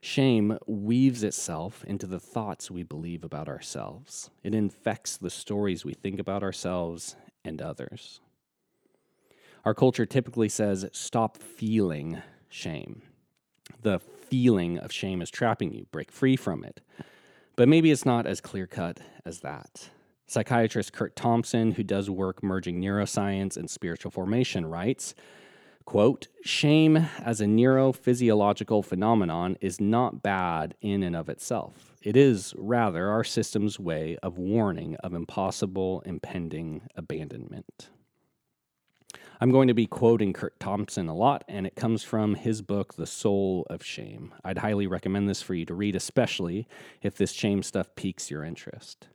Shame 0.00 0.58
weaves 0.66 1.22
itself 1.22 1.84
into 1.84 2.06
the 2.06 2.20
thoughts 2.20 2.70
we 2.70 2.82
believe 2.82 3.24
about 3.24 3.48
ourselves. 3.48 4.30
It 4.44 4.54
infects 4.54 5.16
the 5.16 5.30
stories 5.30 5.84
we 5.84 5.94
think 5.94 6.20
about 6.20 6.42
ourselves 6.42 7.16
and 7.44 7.60
others. 7.60 8.20
Our 9.64 9.74
culture 9.74 10.06
typically 10.06 10.48
says, 10.48 10.88
stop 10.92 11.36
feeling 11.36 12.22
shame. 12.48 13.02
The 13.82 13.98
feeling 13.98 14.78
of 14.78 14.92
shame 14.92 15.20
is 15.20 15.30
trapping 15.30 15.72
you, 15.72 15.86
break 15.90 16.12
free 16.12 16.36
from 16.36 16.64
it. 16.64 16.80
But 17.56 17.68
maybe 17.68 17.90
it's 17.90 18.06
not 18.06 18.26
as 18.26 18.40
clear 18.40 18.66
cut 18.66 19.00
as 19.24 19.40
that. 19.40 19.90
Psychiatrist 20.28 20.92
Curt 20.92 21.16
Thompson, 21.16 21.72
who 21.72 21.82
does 21.82 22.10
work 22.10 22.42
merging 22.42 22.82
neuroscience 22.82 23.56
and 23.56 23.68
spiritual 23.70 24.10
formation, 24.10 24.66
writes, 24.66 25.14
quote, 25.86 26.28
shame 26.44 27.08
as 27.24 27.40
a 27.40 27.46
neurophysiological 27.46 28.84
phenomenon 28.84 29.56
is 29.62 29.80
not 29.80 30.22
bad 30.22 30.74
in 30.82 31.02
and 31.02 31.16
of 31.16 31.30
itself. 31.30 31.94
It 32.02 32.14
is, 32.14 32.54
rather, 32.58 33.08
our 33.08 33.24
system's 33.24 33.80
way 33.80 34.18
of 34.22 34.36
warning 34.36 34.96
of 34.96 35.14
impossible 35.14 36.02
impending 36.04 36.82
abandonment. 36.94 37.88
I'm 39.40 39.50
going 39.50 39.68
to 39.68 39.74
be 39.74 39.86
quoting 39.86 40.34
Curt 40.34 40.60
Thompson 40.60 41.08
a 41.08 41.14
lot, 41.14 41.42
and 41.48 41.66
it 41.66 41.74
comes 41.74 42.04
from 42.04 42.34
his 42.34 42.60
book, 42.60 42.96
The 42.96 43.06
Soul 43.06 43.66
of 43.70 43.82
Shame. 43.82 44.34
I'd 44.44 44.58
highly 44.58 44.86
recommend 44.86 45.26
this 45.26 45.40
for 45.40 45.54
you 45.54 45.64
to 45.64 45.74
read, 45.74 45.96
especially 45.96 46.68
if 47.00 47.16
this 47.16 47.32
shame 47.32 47.62
stuff 47.62 47.94
piques 47.96 48.30
your 48.30 48.44
interest. 48.44 49.08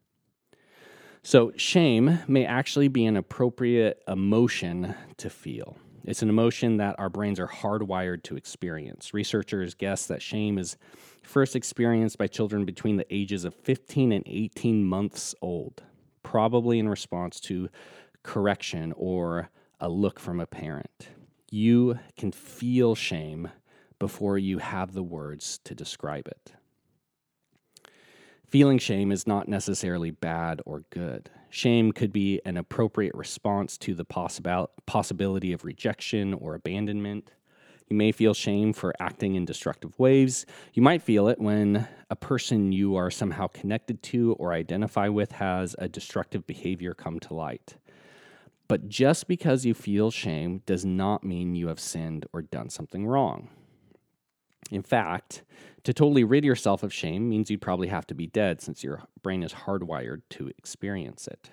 So, 1.25 1.53
shame 1.55 2.19
may 2.27 2.45
actually 2.45 2.89
be 2.89 3.05
an 3.05 3.15
appropriate 3.15 4.03
emotion 4.09 4.93
to 5.15 5.29
feel. 5.29 5.77
It's 6.03 6.21
an 6.21 6.27
emotion 6.27 6.77
that 6.77 6.99
our 6.99 7.09
brains 7.09 7.39
are 7.39 7.47
hardwired 7.47 8.23
to 8.23 8.35
experience. 8.35 9.13
Researchers 9.13 9.73
guess 9.73 10.05
that 10.07 10.21
shame 10.21 10.57
is 10.57 10.75
first 11.21 11.55
experienced 11.55 12.17
by 12.17 12.27
children 12.27 12.65
between 12.65 12.97
the 12.97 13.05
ages 13.09 13.45
of 13.45 13.55
15 13.55 14.11
and 14.11 14.25
18 14.27 14.83
months 14.83 15.33
old, 15.41 15.81
probably 16.23 16.77
in 16.77 16.89
response 16.89 17.39
to 17.39 17.69
correction 18.23 18.93
or 18.97 19.49
a 19.79 19.87
look 19.87 20.19
from 20.19 20.41
a 20.41 20.45
parent. 20.45 21.07
You 21.49 21.99
can 22.17 22.33
feel 22.33 22.95
shame 22.95 23.49
before 23.97 24.37
you 24.37 24.57
have 24.57 24.91
the 24.91 25.03
words 25.03 25.59
to 25.63 25.73
describe 25.73 26.27
it. 26.27 26.51
Feeling 28.53 28.77
shame 28.77 29.11
is 29.11 29.25
not 29.25 29.47
necessarily 29.47 30.11
bad 30.11 30.61
or 30.67 30.83
good. 30.91 31.31
Shame 31.49 31.91
could 31.91 32.13
be 32.13 32.39
an 32.45 32.55
appropriate 32.55 33.15
response 33.15 33.79
to 33.79 33.95
the 33.95 34.05
possibil- 34.05 34.67
possibility 34.85 35.53
of 35.53 35.65
rejection 35.65 36.35
or 36.35 36.53
abandonment. 36.53 37.31
You 37.89 37.95
may 37.95 38.11
feel 38.11 38.35
shame 38.35 38.71
for 38.71 38.93
acting 38.99 39.33
in 39.33 39.43
destructive 39.43 39.97
ways. 39.97 40.45
You 40.75 40.83
might 40.83 41.01
feel 41.01 41.29
it 41.29 41.39
when 41.39 41.87
a 42.11 42.15
person 42.15 42.71
you 42.71 42.95
are 42.95 43.09
somehow 43.09 43.47
connected 43.47 44.03
to 44.03 44.33
or 44.33 44.53
identify 44.53 45.07
with 45.07 45.31
has 45.31 45.75
a 45.79 45.89
destructive 45.89 46.45
behavior 46.45 46.93
come 46.93 47.19
to 47.21 47.33
light. 47.33 47.77
But 48.67 48.87
just 48.87 49.27
because 49.27 49.65
you 49.65 49.73
feel 49.73 50.11
shame 50.11 50.61
does 50.67 50.85
not 50.85 51.23
mean 51.23 51.55
you 51.55 51.69
have 51.69 51.79
sinned 51.79 52.27
or 52.31 52.43
done 52.43 52.69
something 52.69 53.07
wrong. 53.07 53.49
In 54.71 54.81
fact, 54.81 55.43
to 55.83 55.93
totally 55.93 56.23
rid 56.23 56.45
yourself 56.45 56.83
of 56.83 56.93
shame 56.93 57.29
means 57.29 57.49
you'd 57.49 57.61
probably 57.61 57.89
have 57.89 58.07
to 58.07 58.15
be 58.15 58.27
dead 58.27 58.61
since 58.61 58.83
your 58.83 59.03
brain 59.21 59.43
is 59.43 59.53
hardwired 59.53 60.21
to 60.31 60.47
experience 60.57 61.27
it. 61.27 61.49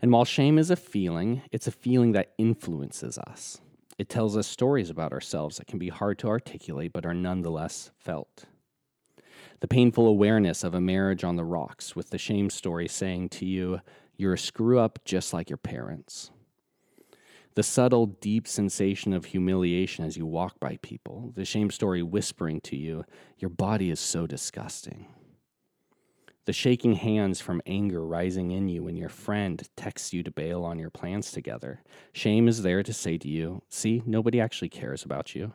And 0.00 0.12
while 0.12 0.24
shame 0.24 0.58
is 0.58 0.70
a 0.70 0.76
feeling, 0.76 1.42
it's 1.52 1.66
a 1.66 1.72
feeling 1.72 2.12
that 2.12 2.32
influences 2.38 3.18
us. 3.18 3.60
It 3.98 4.08
tells 4.08 4.36
us 4.36 4.46
stories 4.46 4.90
about 4.90 5.12
ourselves 5.12 5.58
that 5.58 5.66
can 5.66 5.78
be 5.78 5.88
hard 5.88 6.18
to 6.20 6.28
articulate 6.28 6.92
but 6.92 7.06
are 7.06 7.14
nonetheless 7.14 7.90
felt. 7.96 8.44
The 9.60 9.68
painful 9.68 10.06
awareness 10.06 10.64
of 10.64 10.74
a 10.74 10.80
marriage 10.80 11.24
on 11.24 11.36
the 11.36 11.44
rocks, 11.44 11.94
with 11.94 12.10
the 12.10 12.18
shame 12.18 12.50
story 12.50 12.88
saying 12.88 13.30
to 13.30 13.46
you, 13.46 13.80
You're 14.16 14.34
a 14.34 14.38
screw 14.38 14.78
up 14.78 14.98
just 15.04 15.32
like 15.32 15.48
your 15.48 15.56
parents. 15.56 16.30
The 17.54 17.62
subtle, 17.62 18.06
deep 18.06 18.48
sensation 18.48 19.12
of 19.12 19.26
humiliation 19.26 20.04
as 20.04 20.16
you 20.16 20.26
walk 20.26 20.58
by 20.58 20.78
people, 20.82 21.32
the 21.36 21.44
shame 21.44 21.70
story 21.70 22.02
whispering 22.02 22.60
to 22.62 22.76
you, 22.76 23.04
Your 23.38 23.50
body 23.50 23.90
is 23.90 24.00
so 24.00 24.26
disgusting 24.26 25.06
the 26.44 26.52
shaking 26.52 26.94
hands 26.94 27.40
from 27.40 27.62
anger 27.66 28.04
rising 28.04 28.50
in 28.50 28.68
you 28.68 28.82
when 28.82 28.96
your 28.96 29.08
friend 29.08 29.66
texts 29.76 30.12
you 30.12 30.22
to 30.22 30.30
bail 30.30 30.64
on 30.64 30.78
your 30.78 30.90
plans 30.90 31.32
together. 31.32 31.82
Shame 32.12 32.48
is 32.48 32.62
there 32.62 32.82
to 32.82 32.92
say 32.92 33.16
to 33.18 33.28
you, 33.28 33.62
see, 33.68 34.02
nobody 34.04 34.40
actually 34.40 34.68
cares 34.68 35.04
about 35.04 35.34
you. 35.34 35.52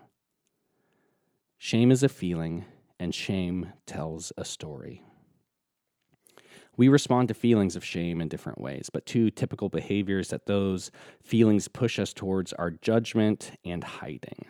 Shame 1.57 1.91
is 1.91 2.01
a 2.03 2.09
feeling, 2.09 2.65
and 2.99 3.13
shame 3.13 3.73
tells 3.85 4.31
a 4.37 4.45
story. 4.45 5.03
We 6.79 6.88
respond 6.88 7.27
to 7.27 7.33
feelings 7.33 7.75
of 7.75 7.83
shame 7.83 8.21
in 8.21 8.29
different 8.29 8.62
ways, 8.62 8.89
but 8.89 9.05
two 9.05 9.31
typical 9.31 9.67
behaviors 9.67 10.29
that 10.29 10.45
those 10.45 10.91
feelings 11.21 11.67
push 11.67 12.00
us 12.00 12.13
towards 12.13 12.53
are 12.53 12.71
judgment 12.71 13.51
and 13.65 13.83
hiding. 13.83 14.45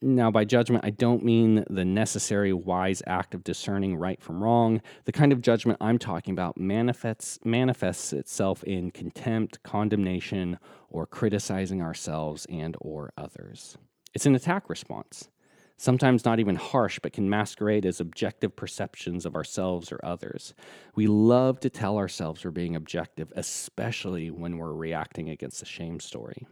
Now, 0.00 0.30
by 0.30 0.44
judgment, 0.44 0.84
I 0.84 0.90
don't 0.90 1.24
mean 1.24 1.64
the 1.68 1.84
necessary 1.84 2.52
wise 2.52 3.02
act 3.08 3.34
of 3.34 3.42
discerning 3.42 3.96
right 3.96 4.22
from 4.22 4.40
wrong. 4.40 4.80
The 5.04 5.10
kind 5.10 5.32
of 5.32 5.42
judgment 5.42 5.78
I'm 5.80 5.98
talking 5.98 6.30
about 6.30 6.58
manifests, 6.58 7.40
manifests 7.44 8.12
itself 8.12 8.62
in 8.62 8.92
contempt, 8.92 9.60
condemnation, 9.64 10.60
or 10.90 11.06
criticizing 11.06 11.82
ourselves 11.82 12.46
and 12.48 12.76
or 12.80 13.12
others. 13.18 13.76
It's 14.14 14.26
an 14.26 14.36
attack 14.36 14.70
response, 14.70 15.28
sometimes 15.76 16.24
not 16.24 16.40
even 16.40 16.56
harsh, 16.56 16.98
but 16.98 17.12
can 17.12 17.28
masquerade 17.28 17.86
as 17.86 18.00
objective 18.00 18.56
perceptions 18.56 19.26
of 19.26 19.34
ourselves 19.34 19.92
or 19.92 20.00
others. 20.02 20.54
We 20.94 21.06
love 21.06 21.60
to 21.60 21.70
tell 21.70 21.98
ourselves 21.98 22.44
we're 22.44 22.50
being 22.50 22.76
objective, 22.76 23.32
especially 23.36 24.30
when 24.30 24.58
we're 24.58 24.72
reacting 24.72 25.28
against 25.28 25.62
a 25.62 25.66
shame 25.66 26.00
story. 26.00 26.46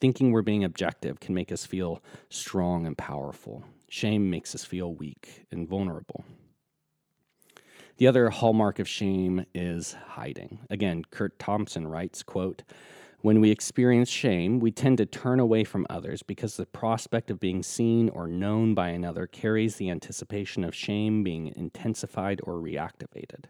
Thinking 0.00 0.30
we're 0.30 0.42
being 0.42 0.64
objective 0.64 1.20
can 1.20 1.34
make 1.34 1.52
us 1.52 1.66
feel 1.66 2.02
strong 2.28 2.86
and 2.86 2.96
powerful. 2.96 3.64
Shame 3.88 4.30
makes 4.30 4.54
us 4.54 4.64
feel 4.64 4.94
weak 4.94 5.46
and 5.50 5.68
vulnerable. 5.68 6.24
The 7.96 8.06
other 8.06 8.30
hallmark 8.30 8.78
of 8.78 8.88
shame 8.88 9.44
is 9.54 9.92
hiding. 9.92 10.60
Again, 10.70 11.04
Curt 11.10 11.38
Thompson 11.38 11.86
writes, 11.86 12.22
quote, 12.22 12.62
when 13.22 13.40
we 13.40 13.50
experience 13.50 14.08
shame, 14.08 14.60
we 14.60 14.70
tend 14.70 14.96
to 14.98 15.06
turn 15.06 15.40
away 15.40 15.62
from 15.64 15.86
others 15.90 16.22
because 16.22 16.56
the 16.56 16.64
prospect 16.64 17.30
of 17.30 17.38
being 17.38 17.62
seen 17.62 18.08
or 18.08 18.26
known 18.26 18.74
by 18.74 18.88
another 18.88 19.26
carries 19.26 19.76
the 19.76 19.90
anticipation 19.90 20.64
of 20.64 20.74
shame 20.74 21.22
being 21.22 21.52
intensified 21.54 22.40
or 22.44 22.54
reactivated. 22.54 23.44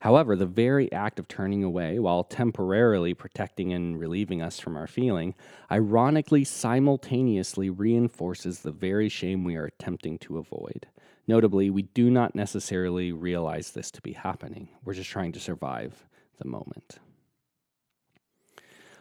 However, 0.00 0.34
the 0.34 0.46
very 0.46 0.90
act 0.90 1.18
of 1.18 1.28
turning 1.28 1.62
away, 1.62 1.98
while 1.98 2.24
temporarily 2.24 3.12
protecting 3.12 3.74
and 3.74 4.00
relieving 4.00 4.40
us 4.40 4.58
from 4.58 4.74
our 4.74 4.86
feeling, 4.86 5.34
ironically 5.70 6.44
simultaneously 6.44 7.68
reinforces 7.68 8.60
the 8.60 8.72
very 8.72 9.10
shame 9.10 9.44
we 9.44 9.56
are 9.56 9.66
attempting 9.66 10.18
to 10.20 10.38
avoid. 10.38 10.86
Notably, 11.26 11.68
we 11.68 11.82
do 11.82 12.10
not 12.10 12.34
necessarily 12.34 13.12
realize 13.12 13.72
this 13.72 13.90
to 13.90 14.00
be 14.00 14.12
happening. 14.12 14.70
We're 14.82 14.94
just 14.94 15.10
trying 15.10 15.32
to 15.32 15.40
survive 15.40 16.06
the 16.38 16.48
moment. 16.48 16.98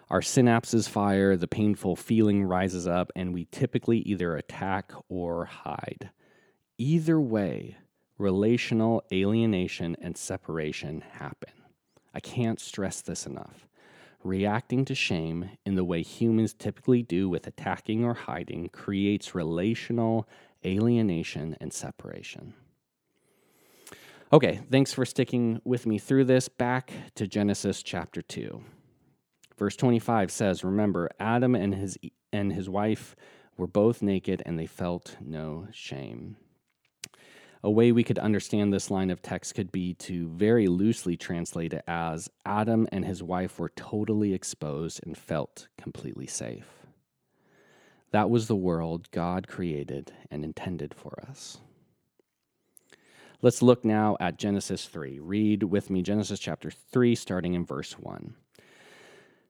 Our 0.10 0.22
synapses 0.22 0.90
fire, 0.90 1.38
the 1.38 1.48
painful 1.48 1.96
feeling 1.96 2.44
rises 2.44 2.88
up, 2.88 3.12
and 3.16 3.32
we 3.32 3.46
typically 3.52 4.00
either 4.00 4.36
attack 4.36 4.92
or 5.08 5.46
hide. 5.46 6.10
Either 6.80 7.20
way, 7.22 7.78
relational 8.18 9.04
alienation 9.12 9.96
and 10.02 10.18
separation 10.18 11.02
happen. 11.02 11.54
I 12.14 12.20
can't 12.20 12.60
stress 12.60 13.02
this 13.02 13.28
enough. 13.28 13.68
Reacting 14.24 14.84
to 14.86 14.96
shame 14.96 15.52
in 15.64 15.76
the 15.76 15.84
way 15.84 16.02
humans 16.02 16.54
typically 16.54 17.04
do 17.04 17.30
with 17.30 17.46
attacking 17.46 18.04
or 18.04 18.16
hiding 18.16 18.70
creates 18.70 19.36
relational 19.36 20.28
alienation 20.66 21.56
and 21.62 21.72
separation. 21.72 22.54
Okay, 24.34 24.60
thanks 24.72 24.92
for 24.92 25.06
sticking 25.06 25.62
with 25.64 25.86
me 25.86 26.00
through 26.00 26.26
this. 26.26 26.50
Back 26.50 26.92
to 27.16 27.28
Genesis 27.28 27.84
chapter 27.84 28.22
2. 28.22 28.62
Verse 29.60 29.76
25 29.76 30.32
says, 30.32 30.64
Remember, 30.64 31.10
Adam 31.20 31.54
and 31.54 31.76
his, 31.76 31.98
and 32.32 32.54
his 32.54 32.70
wife 32.70 33.14
were 33.58 33.68
both 33.68 34.02
naked 34.02 34.42
and 34.46 34.58
they 34.58 34.66
felt 34.66 35.18
no 35.20 35.68
shame. 35.74 36.38
A 37.62 37.70
way 37.70 37.92
we 37.92 38.06
could 38.06 38.18
understand 38.18 38.72
this 38.72 38.90
line 38.90 39.10
of 39.10 39.22
text 39.22 39.56
could 39.56 39.70
be 39.70 39.96
to 39.96 40.30
very 40.30 40.68
loosely 40.68 41.18
translate 41.18 41.74
it 41.74 41.84
as 41.90 42.30
Adam 42.46 42.88
and 42.94 43.04
his 43.04 43.22
wife 43.22 43.60
were 43.60 43.74
totally 43.76 44.34
exposed 44.34 45.02
and 45.06 45.18
felt 45.18 45.68
completely 45.78 46.26
safe. 46.26 46.88
That 48.12 48.30
was 48.30 48.48
the 48.48 48.56
world 48.56 49.12
God 49.12 49.50
created 49.50 50.14
and 50.32 50.46
intended 50.46 50.94
for 50.94 51.22
us. 51.28 51.58
Let's 53.42 53.62
look 53.62 53.84
now 53.84 54.16
at 54.22 54.40
Genesis 54.40 54.86
3. 54.86 55.20
Read 55.20 55.64
with 55.64 55.90
me 55.90 56.02
Genesis 56.02 56.40
chapter 56.40 56.72
3, 56.72 57.14
starting 57.14 57.56
in 57.56 57.66
verse 57.66 58.00
1. 58.00 58.36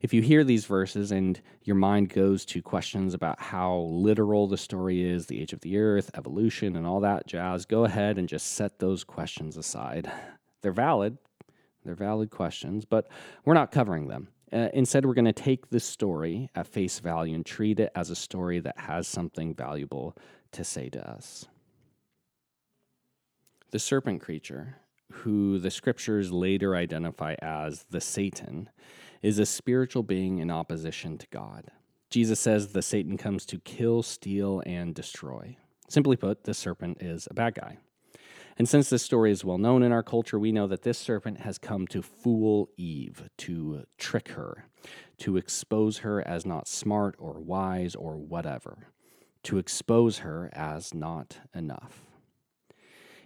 If 0.00 0.14
you 0.14 0.22
hear 0.22 0.44
these 0.44 0.64
verses 0.64 1.10
and 1.10 1.40
your 1.64 1.74
mind 1.76 2.10
goes 2.10 2.44
to 2.46 2.62
questions 2.62 3.14
about 3.14 3.40
how 3.40 3.78
literal 3.90 4.46
the 4.46 4.56
story 4.56 5.02
is, 5.02 5.26
the 5.26 5.40
age 5.40 5.52
of 5.52 5.60
the 5.60 5.76
earth, 5.76 6.10
evolution, 6.14 6.76
and 6.76 6.86
all 6.86 7.00
that 7.00 7.26
jazz, 7.26 7.64
go 7.64 7.84
ahead 7.84 8.16
and 8.16 8.28
just 8.28 8.52
set 8.52 8.78
those 8.78 9.02
questions 9.02 9.56
aside. 9.56 10.10
They're 10.62 10.72
valid, 10.72 11.18
they're 11.84 11.94
valid 11.94 12.30
questions, 12.30 12.84
but 12.84 13.08
we're 13.44 13.54
not 13.54 13.72
covering 13.72 14.06
them. 14.06 14.28
Uh, 14.52 14.68
instead, 14.72 15.04
we're 15.04 15.14
going 15.14 15.24
to 15.24 15.32
take 15.32 15.68
this 15.68 15.84
story 15.84 16.48
at 16.54 16.66
face 16.66 17.00
value 17.00 17.34
and 17.34 17.44
treat 17.44 17.80
it 17.80 17.90
as 17.94 18.10
a 18.10 18.16
story 18.16 18.60
that 18.60 18.78
has 18.78 19.06
something 19.06 19.54
valuable 19.54 20.16
to 20.52 20.64
say 20.64 20.88
to 20.88 21.10
us. 21.10 21.46
The 23.70 23.78
serpent 23.78 24.22
creature, 24.22 24.76
who 25.12 25.58
the 25.58 25.70
scriptures 25.70 26.32
later 26.32 26.74
identify 26.74 27.34
as 27.42 27.84
the 27.90 28.00
Satan, 28.00 28.70
is 29.22 29.38
a 29.38 29.46
spiritual 29.46 30.02
being 30.02 30.38
in 30.38 30.50
opposition 30.50 31.18
to 31.18 31.26
God. 31.30 31.70
Jesus 32.10 32.40
says 32.40 32.68
the 32.68 32.82
Satan 32.82 33.16
comes 33.16 33.44
to 33.46 33.58
kill, 33.58 34.02
steal, 34.02 34.62
and 34.64 34.94
destroy. 34.94 35.56
Simply 35.88 36.16
put, 36.16 36.44
the 36.44 36.54
serpent 36.54 37.02
is 37.02 37.28
a 37.30 37.34
bad 37.34 37.54
guy. 37.54 37.78
And 38.58 38.68
since 38.68 38.90
this 38.90 39.04
story 39.04 39.30
is 39.30 39.44
well 39.44 39.58
known 39.58 39.82
in 39.84 39.92
our 39.92 40.02
culture, 40.02 40.38
we 40.38 40.50
know 40.50 40.66
that 40.66 40.82
this 40.82 40.98
serpent 40.98 41.40
has 41.40 41.58
come 41.58 41.86
to 41.88 42.02
fool 42.02 42.70
Eve, 42.76 43.28
to 43.38 43.84
trick 43.98 44.30
her, 44.30 44.66
to 45.18 45.36
expose 45.36 45.98
her 45.98 46.26
as 46.26 46.44
not 46.44 46.66
smart 46.66 47.14
or 47.18 47.38
wise 47.38 47.94
or 47.94 48.16
whatever, 48.16 48.88
to 49.44 49.58
expose 49.58 50.18
her 50.18 50.50
as 50.52 50.92
not 50.92 51.38
enough. 51.54 52.07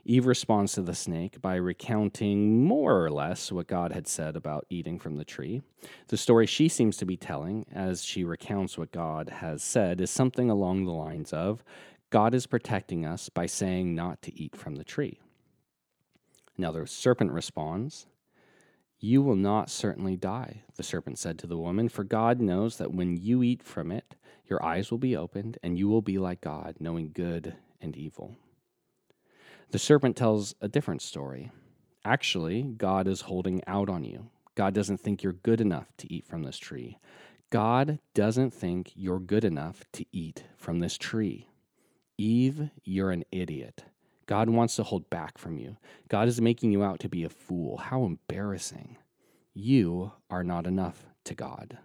Eve 0.05 0.27
responds 0.27 0.73
to 0.73 0.83
the 0.83 0.95
snake 0.95 1.41
by 1.41 1.55
recounting 1.55 2.65
more 2.65 3.05
or 3.05 3.11
less 3.11 3.53
what 3.53 3.69
God 3.69 3.93
had 3.93 4.09
said 4.09 4.35
about 4.35 4.67
eating 4.69 4.99
from 4.99 5.17
the 5.17 5.25
tree. 5.25 5.63
The 6.09 6.17
story 6.17 6.45
she 6.47 6.69
seems 6.69 6.97
to 6.97 7.07
be 7.07 7.17
telling, 7.17 7.67
as 7.73 8.05
she 8.05 8.25
recounts 8.25 8.77
what 8.77 8.91
God 8.91 9.29
has 9.29 9.63
said, 9.63 10.01
is 10.01 10.11
something 10.11 10.51
along 10.51 10.85
the 10.85 10.93
lines 10.93 11.33
of 11.33 11.63
God 12.11 12.35
is 12.35 12.47
protecting 12.47 13.07
us 13.07 13.29
by 13.29 13.47
saying 13.47 13.95
not 13.95 14.21
to 14.23 14.39
eat 14.39 14.55
from 14.57 14.75
the 14.75 14.85
tree. 14.85 15.21
Now 16.59 16.73
the 16.73 16.87
serpent 16.87 17.33
responds, 17.33 18.07
You 18.99 19.23
will 19.23 19.37
not 19.37 19.71
certainly 19.71 20.17
die, 20.17 20.63
the 20.77 20.83
serpent 20.83 21.19
said 21.19 21.39
to 21.39 21.47
the 21.47 21.57
woman, 21.57 21.89
for 21.89 22.05
God 22.05 22.41
knows 22.41 22.77
that 22.77 22.93
when 22.93 23.17
you 23.17 23.43
eat 23.43 23.63
from 23.63 23.91
it, 23.91 24.17
your 24.47 24.63
eyes 24.63 24.91
will 24.91 24.99
be 24.99 25.17
opened, 25.17 25.59
and 25.63 25.79
you 25.79 25.89
will 25.89 26.03
be 26.03 26.19
like 26.19 26.41
God, 26.41 26.77
knowing 26.81 27.13
good 27.15 27.55
and 27.81 27.97
evil. 27.97 28.37
The 29.73 29.79
serpent 29.79 30.17
tells 30.17 30.55
a 30.61 30.69
different 30.69 31.01
story. 31.01 31.51
Actually, 32.05 32.63
God 32.63 33.09
is 33.09 33.23
holding 33.23 33.63
out 33.67 33.89
on 33.89 34.05
you. 34.05 34.29
God 34.55 34.75
doesn't 34.75 34.99
think 34.99 35.23
you're 35.23 35.33
good 35.33 35.63
enough 35.63 35.87
to 35.97 36.13
eat 36.13 36.27
from 36.27 36.43
this 36.43 36.59
tree. 36.59 36.99
God 37.49 37.99
doesn't 38.13 38.53
think 38.53 38.93
you're 38.95 39.19
good 39.19 39.45
enough 39.45 39.83
to 39.95 40.05
eat 40.13 40.45
from 40.59 40.81
this 40.81 40.99
tree. 40.99 41.49
Eve, 42.19 42.69
you're 42.85 43.13
an 43.13 43.25
idiot. 43.33 43.85
God 44.27 44.51
wants 44.51 44.77
to 44.77 44.83
hold 44.83 45.09
back 45.09 45.39
from 45.39 45.57
you. 45.57 45.79
God 46.09 46.29
is 46.29 46.39
making 46.39 46.71
you 46.71 46.85
out 46.85 47.01
to 47.01 47.09
be 47.09 47.25
a 47.25 47.31
fool. 47.31 47.79
How 47.79 48.05
embarrassing. 48.05 48.99
You 49.55 50.13
are 50.29 50.45
not 50.45 50.67
enough 50.67 51.07
to 51.25 51.35
God. 51.35 51.79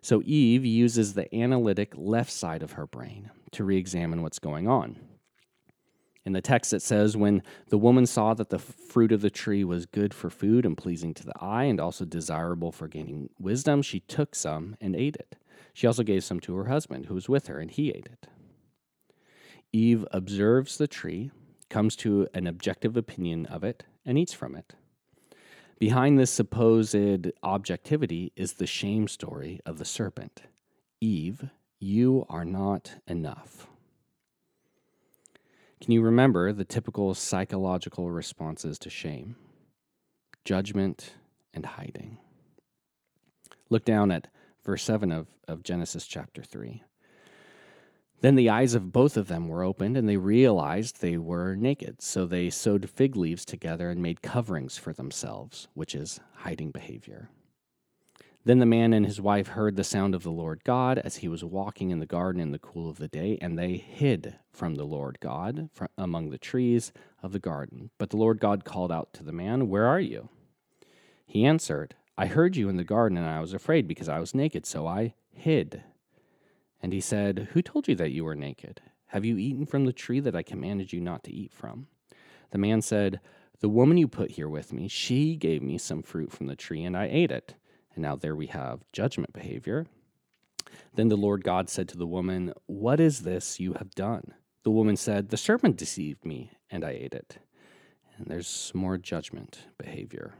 So 0.00 0.22
Eve 0.24 0.64
uses 0.64 1.12
the 1.12 1.34
analytic 1.34 1.92
left 1.94 2.32
side 2.32 2.62
of 2.62 2.72
her 2.72 2.86
brain 2.86 3.30
to 3.50 3.64
re 3.64 3.76
examine 3.76 4.22
what's 4.22 4.38
going 4.38 4.66
on. 4.66 4.96
In 6.26 6.32
the 6.32 6.42
text, 6.42 6.72
it 6.72 6.82
says, 6.82 7.16
When 7.16 7.40
the 7.68 7.78
woman 7.78 8.04
saw 8.04 8.34
that 8.34 8.50
the 8.50 8.58
fruit 8.58 9.12
of 9.12 9.20
the 9.20 9.30
tree 9.30 9.62
was 9.62 9.86
good 9.86 10.12
for 10.12 10.28
food 10.28 10.66
and 10.66 10.76
pleasing 10.76 11.14
to 11.14 11.24
the 11.24 11.40
eye 11.40 11.64
and 11.64 11.80
also 11.80 12.04
desirable 12.04 12.72
for 12.72 12.88
gaining 12.88 13.30
wisdom, 13.38 13.80
she 13.80 14.00
took 14.00 14.34
some 14.34 14.76
and 14.80 14.96
ate 14.96 15.14
it. 15.14 15.36
She 15.72 15.86
also 15.86 16.02
gave 16.02 16.24
some 16.24 16.40
to 16.40 16.56
her 16.56 16.64
husband, 16.64 17.06
who 17.06 17.14
was 17.14 17.28
with 17.28 17.46
her, 17.46 17.60
and 17.60 17.70
he 17.70 17.90
ate 17.90 18.08
it. 18.10 18.26
Eve 19.72 20.04
observes 20.10 20.78
the 20.78 20.88
tree, 20.88 21.30
comes 21.70 21.94
to 21.96 22.26
an 22.34 22.48
objective 22.48 22.96
opinion 22.96 23.46
of 23.46 23.62
it, 23.62 23.84
and 24.04 24.18
eats 24.18 24.32
from 24.32 24.56
it. 24.56 24.74
Behind 25.78 26.18
this 26.18 26.32
supposed 26.32 27.30
objectivity 27.44 28.32
is 28.34 28.54
the 28.54 28.66
shame 28.66 29.06
story 29.06 29.60
of 29.64 29.78
the 29.78 29.84
serpent 29.84 30.42
Eve, 31.00 31.50
you 31.78 32.26
are 32.28 32.44
not 32.44 32.94
enough. 33.06 33.68
Can 35.80 35.92
you 35.92 36.00
remember 36.00 36.52
the 36.52 36.64
typical 36.64 37.14
psychological 37.14 38.10
responses 38.10 38.78
to 38.78 38.90
shame? 38.90 39.36
Judgment 40.44 41.14
and 41.52 41.66
hiding. 41.66 42.18
Look 43.68 43.84
down 43.84 44.10
at 44.10 44.28
verse 44.64 44.82
7 44.82 45.12
of, 45.12 45.26
of 45.46 45.62
Genesis 45.62 46.06
chapter 46.06 46.42
3. 46.42 46.82
Then 48.22 48.36
the 48.36 48.48
eyes 48.48 48.74
of 48.74 48.92
both 48.92 49.16
of 49.18 49.28
them 49.28 49.48
were 49.48 49.62
opened, 49.62 49.96
and 49.96 50.08
they 50.08 50.16
realized 50.16 51.00
they 51.00 51.18
were 51.18 51.54
naked. 51.54 52.00
So 52.00 52.24
they 52.24 52.48
sewed 52.48 52.88
fig 52.88 53.14
leaves 53.14 53.44
together 53.44 53.90
and 53.90 54.00
made 54.00 54.22
coverings 54.22 54.78
for 54.78 54.94
themselves, 54.94 55.68
which 55.74 55.94
is 55.94 56.20
hiding 56.36 56.70
behavior. 56.70 57.28
Then 58.46 58.60
the 58.60 58.64
man 58.64 58.92
and 58.92 59.04
his 59.04 59.20
wife 59.20 59.48
heard 59.48 59.74
the 59.74 59.82
sound 59.82 60.14
of 60.14 60.22
the 60.22 60.30
Lord 60.30 60.62
God 60.62 60.98
as 60.98 61.16
he 61.16 61.26
was 61.26 61.42
walking 61.42 61.90
in 61.90 61.98
the 61.98 62.06
garden 62.06 62.40
in 62.40 62.52
the 62.52 62.60
cool 62.60 62.88
of 62.88 62.98
the 62.98 63.08
day, 63.08 63.38
and 63.40 63.58
they 63.58 63.76
hid 63.76 64.38
from 64.52 64.76
the 64.76 64.84
Lord 64.84 65.18
God 65.18 65.68
among 65.98 66.30
the 66.30 66.38
trees 66.38 66.92
of 67.24 67.32
the 67.32 67.40
garden. 67.40 67.90
But 67.98 68.10
the 68.10 68.16
Lord 68.16 68.38
God 68.38 68.64
called 68.64 68.92
out 68.92 69.12
to 69.14 69.24
the 69.24 69.32
man, 69.32 69.68
Where 69.68 69.84
are 69.84 69.98
you? 69.98 70.28
He 71.26 71.44
answered, 71.44 71.96
I 72.16 72.26
heard 72.26 72.54
you 72.54 72.68
in 72.68 72.76
the 72.76 72.84
garden, 72.84 73.18
and 73.18 73.26
I 73.26 73.40
was 73.40 73.52
afraid 73.52 73.88
because 73.88 74.08
I 74.08 74.20
was 74.20 74.32
naked, 74.32 74.64
so 74.64 74.86
I 74.86 75.14
hid. 75.32 75.82
And 76.80 76.92
he 76.92 77.00
said, 77.00 77.48
Who 77.50 77.62
told 77.62 77.88
you 77.88 77.96
that 77.96 78.12
you 78.12 78.22
were 78.24 78.36
naked? 78.36 78.80
Have 79.06 79.24
you 79.24 79.38
eaten 79.38 79.66
from 79.66 79.86
the 79.86 79.92
tree 79.92 80.20
that 80.20 80.36
I 80.36 80.44
commanded 80.44 80.92
you 80.92 81.00
not 81.00 81.24
to 81.24 81.32
eat 81.32 81.52
from? 81.52 81.88
The 82.52 82.58
man 82.58 82.80
said, 82.80 83.18
The 83.58 83.68
woman 83.68 83.98
you 83.98 84.06
put 84.06 84.30
here 84.30 84.48
with 84.48 84.72
me, 84.72 84.86
she 84.86 85.34
gave 85.34 85.62
me 85.62 85.78
some 85.78 86.04
fruit 86.04 86.30
from 86.30 86.46
the 86.46 86.54
tree, 86.54 86.84
and 86.84 86.96
I 86.96 87.08
ate 87.10 87.32
it. 87.32 87.56
And 87.96 88.02
now 88.02 88.14
there 88.14 88.36
we 88.36 88.46
have 88.48 88.84
judgment 88.92 89.32
behavior. 89.32 89.86
Then 90.94 91.08
the 91.08 91.16
Lord 91.16 91.42
God 91.42 91.68
said 91.68 91.88
to 91.88 91.96
the 91.96 92.06
woman, 92.06 92.52
What 92.66 93.00
is 93.00 93.20
this 93.20 93.58
you 93.58 93.72
have 93.74 93.94
done? 93.94 94.34
The 94.62 94.70
woman 94.70 94.96
said, 94.96 95.30
The 95.30 95.36
serpent 95.36 95.76
deceived 95.76 96.24
me, 96.24 96.52
and 96.70 96.84
I 96.84 96.90
ate 96.90 97.14
it. 97.14 97.38
And 98.16 98.26
there's 98.26 98.70
more 98.74 98.98
judgment 98.98 99.66
behavior. 99.78 100.34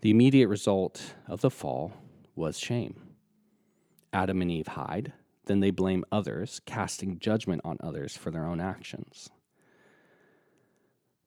The 0.00 0.10
immediate 0.10 0.48
result 0.48 1.14
of 1.28 1.40
the 1.40 1.50
fall 1.50 1.92
was 2.34 2.58
shame. 2.58 3.00
Adam 4.12 4.42
and 4.42 4.50
Eve 4.50 4.68
hide, 4.68 5.12
then 5.46 5.60
they 5.60 5.70
blame 5.70 6.04
others, 6.12 6.60
casting 6.66 7.18
judgment 7.18 7.62
on 7.64 7.78
others 7.80 8.16
for 8.16 8.30
their 8.30 8.46
own 8.46 8.60
actions. 8.60 9.30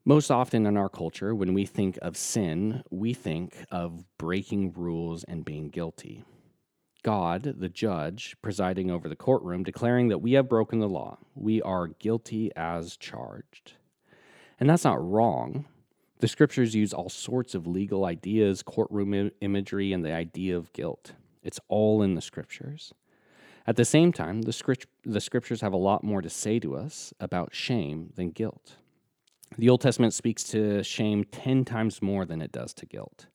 Most 0.08 0.30
often 0.30 0.68
in 0.68 0.78
our 0.78 0.88
culture, 0.88 1.34
when 1.34 1.56
we 1.56 1.66
think 1.66 1.98
of 2.00 2.16
sin, 2.16 2.84
we 2.92 3.16
think 3.16 3.66
of 3.72 4.04
breaking 4.20 4.74
rules 4.74 5.24
and 5.24 5.44
being 5.44 5.70
guilty. 5.70 6.24
God, 7.02 7.56
the 7.58 7.70
judge, 7.70 8.36
presiding 8.44 8.92
over 8.92 9.10
the 9.10 9.16
courtroom, 9.16 9.64
declaring 9.64 10.10
that 10.10 10.20
we 10.20 10.34
have 10.34 10.48
broken 10.48 10.78
the 10.78 10.88
law. 10.88 11.18
We 11.34 11.60
are 11.64 11.88
guilty 11.88 12.52
as 12.56 12.98
charged. 12.98 13.74
And 14.60 14.70
that's 14.70 14.84
not 14.84 15.04
wrong. 15.04 15.66
The 16.20 16.28
scriptures 16.28 16.76
use 16.76 16.94
all 16.94 17.10
sorts 17.10 17.56
of 17.56 17.66
legal 17.66 18.06
ideas, 18.06 18.62
courtroom 18.62 19.32
imagery, 19.42 19.92
and 19.92 20.06
the 20.06 20.14
idea 20.14 20.56
of 20.56 20.72
guilt. 20.72 21.14
It's 21.42 21.60
all 21.68 22.04
in 22.04 22.14
the 22.14 22.22
scriptures. 22.22 22.94
At 23.66 23.76
the 23.76 23.86
same 23.86 24.14
time, 24.14 24.44
the, 24.44 24.78
the 25.04 25.22
scriptures 25.22 25.62
have 25.62 25.74
a 25.74 25.78
lot 25.78 26.04
more 26.04 26.22
to 26.22 26.30
say 26.30 26.60
to 26.60 26.76
us 26.76 27.12
about 27.20 27.56
shame 27.56 28.12
than 28.16 28.30
guilt. 28.30 28.76
The 29.58 29.70
Old 29.70 29.82
Testament 29.82 30.14
speaks 30.14 30.44
to 30.46 30.84
shame 30.84 31.24
10 31.26 31.66
times 31.66 32.02
more 32.02 32.26
than 32.26 32.42
it 32.42 32.52
does 32.52 32.74
to 32.76 32.86
guilt. 32.86 33.28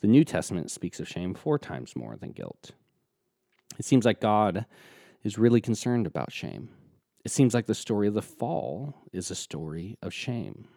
The 0.00 0.08
New 0.08 0.24
Testament 0.24 0.70
speaks 0.70 1.00
of 1.00 1.08
shame 1.08 1.34
four 1.34 1.58
times 1.58 1.94
more 1.94 2.16
than 2.16 2.32
guilt. 2.32 2.70
It 3.78 3.84
seems 3.84 4.04
like 4.04 4.20
God 4.20 4.64
is 5.22 5.38
really 5.38 5.60
concerned 5.60 6.06
about 6.06 6.32
shame. 6.32 6.70
It 7.24 7.30
seems 7.30 7.52
like 7.52 7.66
the 7.66 7.74
story 7.74 8.08
of 8.08 8.14
the 8.14 8.22
fall 8.22 8.94
is 9.12 9.30
a 9.30 9.34
story 9.34 9.98
of 10.00 10.14
shame. 10.14 10.68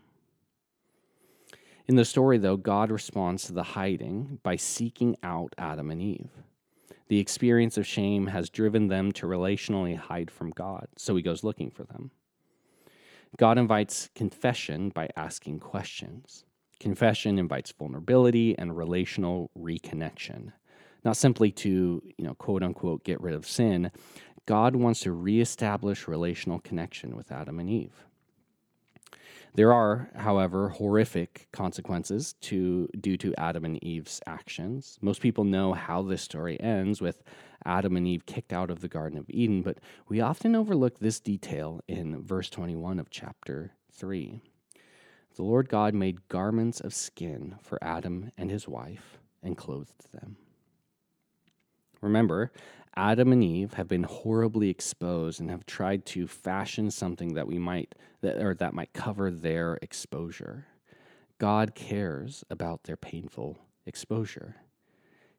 In 1.87 1.95
the 1.95 2.05
story, 2.05 2.37
though, 2.37 2.57
God 2.57 2.91
responds 2.91 3.43
to 3.45 3.53
the 3.53 3.63
hiding 3.63 4.39
by 4.43 4.55
seeking 4.55 5.15
out 5.23 5.53
Adam 5.57 5.91
and 5.91 6.01
Eve. 6.01 6.29
The 7.09 7.19
experience 7.19 7.77
of 7.77 7.85
shame 7.85 8.27
has 8.27 8.49
driven 8.49 8.87
them 8.87 9.11
to 9.13 9.25
relationally 9.25 9.97
hide 9.97 10.31
from 10.31 10.51
God, 10.51 10.87
so 10.97 11.15
he 11.15 11.21
goes 11.21 11.43
looking 11.43 11.69
for 11.69 11.83
them. 11.83 12.11
God 13.37 13.57
invites 13.57 14.09
confession 14.15 14.89
by 14.89 15.09
asking 15.15 15.59
questions. 15.59 16.45
Confession 16.79 17.39
invites 17.39 17.71
vulnerability 17.71 18.57
and 18.57 18.77
relational 18.77 19.49
reconnection. 19.57 20.51
Not 21.03 21.17
simply 21.17 21.51
to, 21.51 22.01
you 22.17 22.23
know, 22.23 22.35
quote 22.35 22.63
unquote, 22.63 23.03
get 23.03 23.21
rid 23.21 23.33
of 23.33 23.47
sin. 23.47 23.91
God 24.45 24.75
wants 24.75 24.99
to 25.01 25.11
reestablish 25.11 26.07
relational 26.07 26.59
connection 26.59 27.15
with 27.15 27.31
Adam 27.31 27.59
and 27.59 27.69
Eve. 27.69 28.05
There 29.55 29.71
are, 29.71 30.09
however, 30.15 30.69
horrific 30.69 31.47
consequences 31.51 32.33
to, 32.41 32.87
due 32.99 33.17
to 33.17 33.35
Adam 33.37 33.65
and 33.65 33.83
Eve's 33.83 34.19
actions. 34.25 34.97
Most 34.99 35.21
people 35.21 35.43
know 35.43 35.73
how 35.73 36.01
this 36.01 36.23
story 36.23 36.59
ends 36.59 37.01
with 37.01 37.23
Adam 37.65 37.95
and 37.97 38.07
Eve 38.07 38.25
kicked 38.25 38.53
out 38.53 38.69
of 38.69 38.81
the 38.81 38.87
Garden 38.87 39.17
of 39.17 39.29
Eden, 39.29 39.61
but 39.61 39.79
we 40.07 40.21
often 40.21 40.55
overlook 40.55 40.99
this 40.99 41.19
detail 41.19 41.81
in 41.87 42.21
verse 42.21 42.49
21 42.49 42.99
of 42.99 43.09
chapter 43.09 43.73
3. 43.91 44.41
The 45.35 45.43
Lord 45.43 45.69
God 45.69 45.93
made 45.93 46.27
garments 46.27 46.79
of 46.79 46.93
skin 46.93 47.55
for 47.61 47.83
Adam 47.83 48.31
and 48.37 48.51
his 48.51 48.67
wife 48.67 49.17
and 49.41 49.57
clothed 49.57 50.11
them. 50.11 50.37
Remember, 52.01 52.51
Adam 52.95 53.31
and 53.31 53.43
Eve 53.43 53.73
have 53.73 53.87
been 53.87 54.03
horribly 54.03 54.69
exposed 54.69 55.39
and 55.39 55.49
have 55.49 55.65
tried 55.65 56.05
to 56.05 56.27
fashion 56.27 56.91
something 56.91 57.33
that 57.33 57.47
we 57.47 57.57
might 57.57 57.95
that 58.21 58.37
or 58.37 58.53
that 58.53 58.73
might 58.73 58.93
cover 58.93 59.31
their 59.31 59.79
exposure. 59.81 60.67
God 61.39 61.73
cares 61.73 62.43
about 62.49 62.83
their 62.83 62.97
painful 62.97 63.57
exposure. 63.85 64.57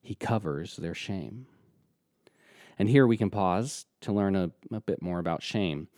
He 0.02 0.14
covers 0.14 0.76
their 0.76 0.94
shame. 0.94 1.46
And 2.78 2.88
here 2.88 3.06
we 3.06 3.16
can 3.16 3.30
pause 3.30 3.86
to 4.02 4.12
learn 4.12 4.36
a, 4.36 4.50
a 4.72 4.80
bit 4.80 5.02
more 5.02 5.18
about 5.18 5.42
shame. 5.42 5.88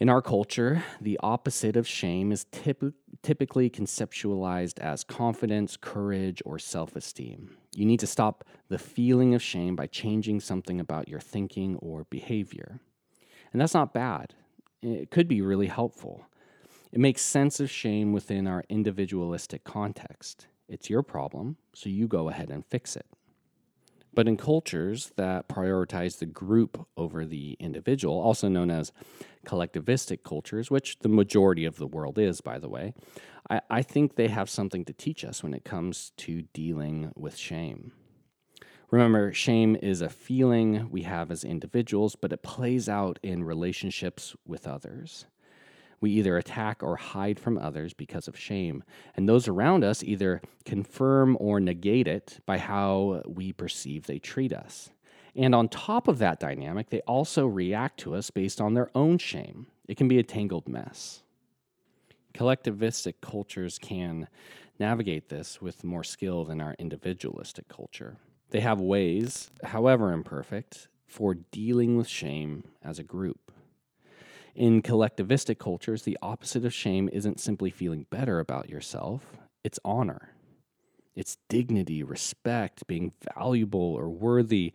In 0.00 0.08
our 0.08 0.22
culture, 0.22 0.84
the 1.00 1.18
opposite 1.24 1.76
of 1.76 1.88
shame 1.88 2.30
is 2.30 2.46
typ- 2.52 2.92
typically 3.22 3.68
conceptualized 3.68 4.78
as 4.78 5.02
confidence, 5.02 5.76
courage, 5.76 6.40
or 6.44 6.58
self 6.58 6.94
esteem. 6.94 7.56
You 7.74 7.84
need 7.84 7.98
to 8.00 8.06
stop 8.06 8.44
the 8.68 8.78
feeling 8.78 9.34
of 9.34 9.42
shame 9.42 9.74
by 9.74 9.88
changing 9.88 10.38
something 10.40 10.78
about 10.78 11.08
your 11.08 11.18
thinking 11.18 11.76
or 11.76 12.04
behavior. 12.04 12.78
And 13.52 13.60
that's 13.60 13.74
not 13.74 13.92
bad, 13.92 14.34
it 14.82 15.10
could 15.10 15.26
be 15.26 15.42
really 15.42 15.66
helpful. 15.66 16.26
It 16.92 17.00
makes 17.00 17.22
sense 17.22 17.58
of 17.60 17.70
shame 17.70 18.12
within 18.12 18.46
our 18.46 18.64
individualistic 18.68 19.64
context. 19.64 20.46
It's 20.68 20.88
your 20.88 21.02
problem, 21.02 21.56
so 21.74 21.88
you 21.88 22.06
go 22.06 22.28
ahead 22.28 22.50
and 22.50 22.64
fix 22.64 22.94
it. 22.94 23.06
But 24.18 24.26
in 24.26 24.36
cultures 24.36 25.12
that 25.14 25.48
prioritize 25.48 26.18
the 26.18 26.26
group 26.26 26.88
over 26.96 27.24
the 27.24 27.56
individual, 27.60 28.18
also 28.18 28.48
known 28.48 28.68
as 28.68 28.90
collectivistic 29.46 30.24
cultures, 30.24 30.72
which 30.72 30.98
the 31.02 31.08
majority 31.08 31.64
of 31.64 31.76
the 31.76 31.86
world 31.86 32.18
is, 32.18 32.40
by 32.40 32.58
the 32.58 32.68
way, 32.68 32.94
I, 33.48 33.60
I 33.70 33.82
think 33.82 34.16
they 34.16 34.26
have 34.26 34.50
something 34.50 34.84
to 34.86 34.92
teach 34.92 35.24
us 35.24 35.44
when 35.44 35.54
it 35.54 35.64
comes 35.64 36.10
to 36.16 36.42
dealing 36.52 37.12
with 37.14 37.36
shame. 37.36 37.92
Remember, 38.90 39.32
shame 39.32 39.76
is 39.80 40.00
a 40.00 40.08
feeling 40.08 40.90
we 40.90 41.02
have 41.02 41.30
as 41.30 41.44
individuals, 41.44 42.16
but 42.16 42.32
it 42.32 42.42
plays 42.42 42.88
out 42.88 43.20
in 43.22 43.44
relationships 43.44 44.34
with 44.44 44.66
others. 44.66 45.26
We 46.00 46.12
either 46.12 46.36
attack 46.36 46.82
or 46.82 46.96
hide 46.96 47.40
from 47.40 47.58
others 47.58 47.92
because 47.92 48.28
of 48.28 48.38
shame, 48.38 48.84
and 49.16 49.28
those 49.28 49.48
around 49.48 49.84
us 49.84 50.04
either 50.04 50.40
confirm 50.64 51.36
or 51.40 51.60
negate 51.60 52.06
it 52.06 52.38
by 52.46 52.58
how 52.58 53.22
we 53.26 53.52
perceive 53.52 54.06
they 54.06 54.18
treat 54.18 54.52
us. 54.52 54.90
And 55.34 55.54
on 55.54 55.68
top 55.68 56.08
of 56.08 56.18
that 56.18 56.40
dynamic, 56.40 56.90
they 56.90 57.00
also 57.00 57.46
react 57.46 58.00
to 58.00 58.14
us 58.14 58.30
based 58.30 58.60
on 58.60 58.74
their 58.74 58.90
own 58.94 59.18
shame. 59.18 59.66
It 59.86 59.96
can 59.96 60.08
be 60.08 60.18
a 60.18 60.22
tangled 60.22 60.68
mess. 60.68 61.22
Collectivistic 62.34 63.14
cultures 63.20 63.78
can 63.78 64.28
navigate 64.78 65.28
this 65.28 65.60
with 65.60 65.82
more 65.84 66.04
skill 66.04 66.44
than 66.44 66.60
our 66.60 66.74
individualistic 66.78 67.68
culture. 67.68 68.16
They 68.50 68.60
have 68.60 68.80
ways, 68.80 69.50
however 69.64 70.12
imperfect, 70.12 70.88
for 71.06 71.34
dealing 71.34 71.96
with 71.96 72.08
shame 72.08 72.64
as 72.82 72.98
a 72.98 73.04
group. 73.04 73.50
In 74.58 74.82
collectivistic 74.82 75.60
cultures, 75.60 76.02
the 76.02 76.18
opposite 76.20 76.64
of 76.64 76.74
shame 76.74 77.08
isn't 77.12 77.38
simply 77.38 77.70
feeling 77.70 78.06
better 78.10 78.40
about 78.40 78.68
yourself, 78.68 79.38
it's 79.62 79.78
honor. 79.84 80.30
It's 81.14 81.38
dignity, 81.48 82.02
respect, 82.02 82.84
being 82.88 83.12
valuable 83.36 83.94
or 83.94 84.08
worthy. 84.08 84.72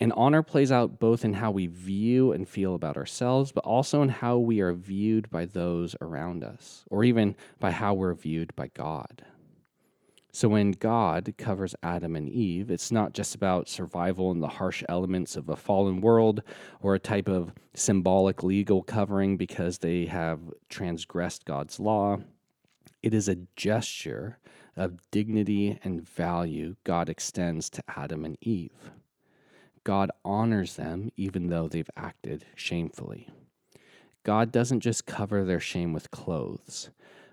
And 0.00 0.12
honor 0.14 0.42
plays 0.42 0.72
out 0.72 0.98
both 0.98 1.24
in 1.24 1.34
how 1.34 1.52
we 1.52 1.68
view 1.68 2.32
and 2.32 2.48
feel 2.48 2.74
about 2.74 2.96
ourselves, 2.96 3.52
but 3.52 3.62
also 3.62 4.02
in 4.02 4.08
how 4.08 4.38
we 4.38 4.60
are 4.60 4.72
viewed 4.72 5.30
by 5.30 5.44
those 5.44 5.94
around 6.00 6.42
us, 6.42 6.84
or 6.90 7.04
even 7.04 7.36
by 7.60 7.70
how 7.70 7.94
we're 7.94 8.14
viewed 8.14 8.56
by 8.56 8.66
God. 8.74 9.24
So 10.34 10.48
when 10.48 10.72
God 10.72 11.32
covers 11.38 11.76
Adam 11.80 12.16
and 12.16 12.28
Eve, 12.28 12.68
it's 12.68 12.90
not 12.90 13.12
just 13.12 13.36
about 13.36 13.68
survival 13.68 14.32
in 14.32 14.40
the 14.40 14.48
harsh 14.48 14.82
elements 14.88 15.36
of 15.36 15.48
a 15.48 15.54
fallen 15.54 16.00
world 16.00 16.42
or 16.82 16.96
a 16.96 16.98
type 16.98 17.28
of 17.28 17.52
symbolic 17.72 18.42
legal 18.42 18.82
covering 18.82 19.36
because 19.36 19.78
they 19.78 20.06
have 20.06 20.40
transgressed 20.68 21.44
God's 21.44 21.78
law. 21.78 22.18
It 23.00 23.14
is 23.14 23.28
a 23.28 23.38
gesture 23.54 24.40
of 24.76 25.08
dignity 25.12 25.78
and 25.84 26.02
value 26.02 26.74
God 26.82 27.08
extends 27.08 27.70
to 27.70 27.84
Adam 27.86 28.24
and 28.24 28.36
Eve. 28.40 28.90
God 29.84 30.10
honors 30.24 30.74
them 30.74 31.12
even 31.16 31.46
though 31.46 31.68
they've 31.68 31.90
acted 31.96 32.44
shamefully. 32.56 33.28
God 34.24 34.50
doesn't 34.50 34.80
just 34.80 35.06
cover 35.06 35.44
their 35.44 35.60
shame 35.60 35.92
with 35.92 36.10
clothes. 36.10 36.90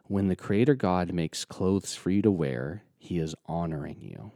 When 0.08 0.28
the 0.28 0.36
Creator 0.36 0.76
God 0.76 1.14
makes 1.14 1.46
clothes 1.46 1.96
for 1.96 2.12
you 2.12 2.22
to 2.22 2.30
wear, 2.30 2.84
he 3.02 3.18
is 3.18 3.34
honoring 3.48 4.00
you. 4.00 4.32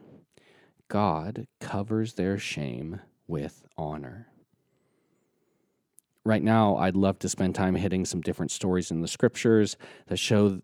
God 0.87 1.45
covers 1.61 2.15
their 2.15 2.39
shame 2.39 2.99
with 3.27 3.63
honor. 3.77 4.27
Right 6.23 6.41
now, 6.41 6.75
I'd 6.77 6.95
love 6.95 7.19
to 7.19 7.29
spend 7.29 7.53
time 7.53 7.75
hitting 7.75 8.05
some 8.05 8.21
different 8.21 8.51
stories 8.51 8.89
in 8.89 9.01
the 9.01 9.07
scriptures 9.07 9.77
that 10.07 10.17
show 10.17 10.61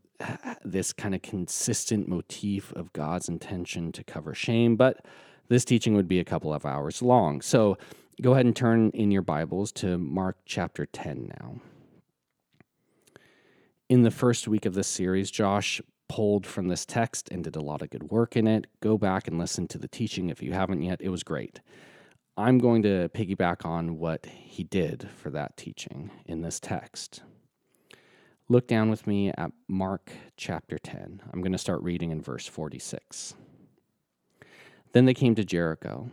this 0.66 0.94
kind 0.94 1.14
of 1.14 1.22
consistent 1.22 2.08
motif 2.08 2.74
of 2.74 2.92
God's 2.92 3.30
intention 3.30 3.92
to 3.92 4.04
cover 4.04 4.34
shame, 4.34 4.76
but 4.76 5.06
this 5.50 5.64
teaching 5.64 5.94
would 5.94 6.08
be 6.08 6.20
a 6.20 6.26
couple 6.26 6.52
of 6.52 6.66
hours 6.66 7.04
long. 7.04 7.40
So 7.40 7.78
go 8.20 8.34
ahead 8.34 8.48
and 8.48 8.56
turn 8.56 8.90
in 8.96 9.12
your 9.12 9.22
Bibles 9.22 9.72
to 9.74 10.00
Mark 10.00 10.38
chapter 10.46 10.88
10 10.88 11.32
now. 11.40 11.62
In 13.90 14.02
the 14.02 14.12
first 14.12 14.48
week 14.48 14.66
of 14.66 14.74
this 14.74 14.88
series, 14.88 15.30
Josh 15.30 15.82
pulled 16.12 16.46
from 16.46 16.68
this 16.68 16.86
text 16.86 17.30
and 17.32 17.42
did 17.42 17.56
a 17.56 17.62
lot 17.62 17.82
of 17.82 17.90
good 17.90 18.12
work 18.12 18.36
in 18.36 18.46
it. 18.46 18.68
Go 18.82 18.98
back 18.98 19.30
and 19.30 19.38
listen 19.38 19.66
to 19.70 19.78
the 19.78 19.88
teaching 19.88 20.30
if 20.30 20.44
you 20.44 20.52
haven't 20.52 20.82
yet. 20.82 21.00
It 21.00 21.08
was 21.08 21.24
great. 21.24 21.62
I'm 22.36 22.58
going 22.58 22.82
to 22.84 23.10
piggyback 23.14 23.66
on 23.66 23.98
what 23.98 24.26
he 24.26 24.66
did 24.66 25.08
for 25.16 25.30
that 25.30 25.56
teaching 25.56 26.12
in 26.26 26.42
this 26.42 26.60
text. 26.60 27.22
Look 28.50 28.68
down 28.68 28.90
with 28.90 29.08
me 29.08 29.30
at 29.30 29.54
Mark 29.70 30.12
chapter 30.36 30.78
10. 30.78 31.22
I'm 31.32 31.42
going 31.42 31.54
to 31.54 31.58
start 31.58 31.82
reading 31.82 32.12
in 32.12 32.22
verse 32.22 32.46
46. 32.46 33.36
Then 34.92 35.06
they 35.06 35.14
came 35.14 35.36
to 35.36 35.46
Jericho. 35.46 36.10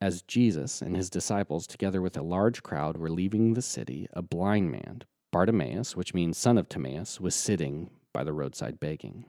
As 0.00 0.22
Jesus 0.22 0.80
and 0.80 0.96
his 0.96 1.10
disciples, 1.10 1.66
together 1.66 2.00
with 2.00 2.16
a 2.16 2.22
large 2.22 2.62
crowd, 2.62 2.96
were 2.96 3.10
leaving 3.10 3.52
the 3.52 3.60
city, 3.60 4.08
a 4.14 4.22
blind 4.22 4.70
man, 4.70 5.02
Bartimaeus, 5.32 5.94
which 5.94 6.14
means 6.14 6.38
son 6.38 6.56
of 6.56 6.70
Timaeus, 6.70 7.20
was 7.20 7.34
sitting 7.34 7.90
by 8.14 8.24
the 8.24 8.32
roadside 8.32 8.80
begging. 8.80 9.26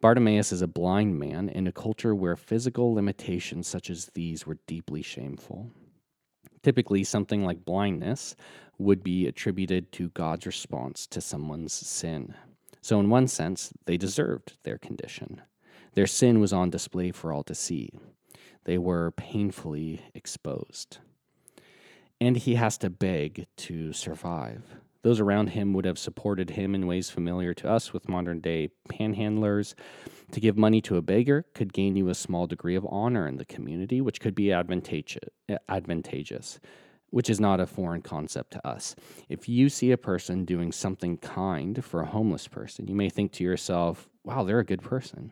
Bartimaeus 0.00 0.52
is 0.52 0.62
a 0.62 0.66
blind 0.66 1.18
man 1.18 1.50
in 1.50 1.66
a 1.66 1.72
culture 1.72 2.14
where 2.14 2.36
physical 2.36 2.94
limitations 2.94 3.66
such 3.66 3.90
as 3.90 4.10
these 4.14 4.46
were 4.46 4.58
deeply 4.66 5.02
shameful. 5.02 5.70
Typically, 6.62 7.04
something 7.04 7.44
like 7.44 7.64
blindness 7.64 8.34
would 8.78 9.02
be 9.02 9.26
attributed 9.26 9.92
to 9.92 10.10
God's 10.10 10.46
response 10.46 11.06
to 11.08 11.20
someone's 11.20 11.72
sin. 11.72 12.34
So, 12.82 13.00
in 13.00 13.10
one 13.10 13.28
sense, 13.28 13.72
they 13.86 13.96
deserved 13.96 14.56
their 14.62 14.78
condition. 14.78 15.42
Their 15.94 16.06
sin 16.06 16.40
was 16.40 16.52
on 16.52 16.70
display 16.70 17.10
for 17.10 17.32
all 17.32 17.42
to 17.44 17.54
see. 17.54 17.90
They 18.64 18.78
were 18.78 19.12
painfully 19.12 20.02
exposed. 20.14 20.98
And 22.20 22.36
he 22.36 22.56
has 22.56 22.78
to 22.78 22.90
beg 22.90 23.46
to 23.56 23.92
survive. 23.92 24.62
Those 25.06 25.20
around 25.20 25.50
him 25.50 25.72
would 25.72 25.84
have 25.84 26.00
supported 26.00 26.50
him 26.50 26.74
in 26.74 26.88
ways 26.88 27.10
familiar 27.10 27.54
to 27.54 27.70
us 27.70 27.92
with 27.92 28.08
modern 28.08 28.40
day 28.40 28.70
panhandlers. 28.88 29.74
To 30.32 30.40
give 30.40 30.58
money 30.58 30.80
to 30.80 30.96
a 30.96 31.00
beggar 31.00 31.44
could 31.54 31.72
gain 31.72 31.94
you 31.94 32.08
a 32.08 32.14
small 32.16 32.48
degree 32.48 32.74
of 32.74 32.84
honor 32.90 33.28
in 33.28 33.36
the 33.36 33.44
community, 33.44 34.00
which 34.00 34.18
could 34.18 34.34
be 34.34 34.50
advantageous, 34.50 36.58
which 37.10 37.30
is 37.30 37.38
not 37.38 37.60
a 37.60 37.68
foreign 37.68 38.02
concept 38.02 38.50
to 38.54 38.66
us. 38.66 38.96
If 39.28 39.48
you 39.48 39.68
see 39.68 39.92
a 39.92 39.96
person 39.96 40.44
doing 40.44 40.72
something 40.72 41.18
kind 41.18 41.84
for 41.84 42.00
a 42.00 42.06
homeless 42.06 42.48
person, 42.48 42.88
you 42.88 42.96
may 42.96 43.08
think 43.08 43.30
to 43.34 43.44
yourself, 43.44 44.08
wow, 44.24 44.42
they're 44.42 44.58
a 44.58 44.64
good 44.64 44.82
person. 44.82 45.30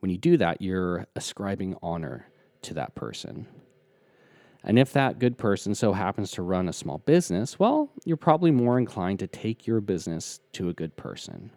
When 0.00 0.10
you 0.10 0.18
do 0.18 0.36
that, 0.38 0.60
you're 0.60 1.06
ascribing 1.14 1.76
honor 1.84 2.26
to 2.62 2.74
that 2.74 2.96
person. 2.96 3.46
And 4.62 4.78
if 4.78 4.92
that 4.92 5.18
good 5.18 5.38
person 5.38 5.74
so 5.74 5.92
happens 5.92 6.30
to 6.32 6.42
run 6.42 6.68
a 6.68 6.72
small 6.72 6.98
business, 6.98 7.58
well, 7.58 7.90
you're 8.04 8.16
probably 8.16 8.50
more 8.50 8.78
inclined 8.78 9.18
to 9.20 9.26
take 9.26 9.66
your 9.66 9.80
business 9.80 10.40
to 10.52 10.68
a 10.68 10.74
good 10.74 10.96
person. 10.96 11.50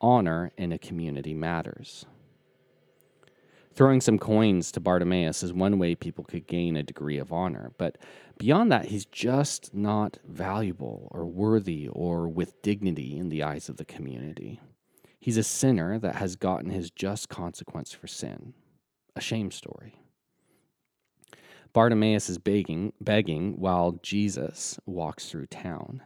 Honor 0.00 0.50
in 0.56 0.72
a 0.72 0.78
community 0.78 1.34
matters. 1.34 2.06
Throwing 3.74 4.00
some 4.00 4.18
coins 4.18 4.72
to 4.72 4.80
Bartimaeus 4.80 5.44
is 5.44 5.52
one 5.52 5.78
way 5.78 5.94
people 5.94 6.24
could 6.24 6.48
gain 6.48 6.76
a 6.76 6.82
degree 6.82 7.18
of 7.18 7.32
honor, 7.32 7.70
but 7.78 7.96
beyond 8.36 8.72
that, 8.72 8.86
he's 8.86 9.04
just 9.04 9.72
not 9.72 10.18
valuable 10.26 11.06
or 11.12 11.24
worthy 11.24 11.86
or 11.86 12.26
with 12.26 12.60
dignity 12.60 13.16
in 13.16 13.28
the 13.28 13.44
eyes 13.44 13.68
of 13.68 13.76
the 13.76 13.84
community. 13.84 14.60
He's 15.20 15.36
a 15.36 15.44
sinner 15.44 15.96
that 16.00 16.16
has 16.16 16.34
gotten 16.34 16.70
his 16.70 16.90
just 16.90 17.28
consequence 17.28 17.92
for 17.92 18.08
sin. 18.08 18.54
A 19.14 19.20
shame 19.20 19.52
story. 19.52 19.94
Bartimaeus 21.78 22.28
is 22.28 22.38
begging, 22.38 22.92
begging 23.00 23.52
while 23.60 24.00
Jesus 24.02 24.80
walks 24.84 25.30
through 25.30 25.46
town. 25.46 26.02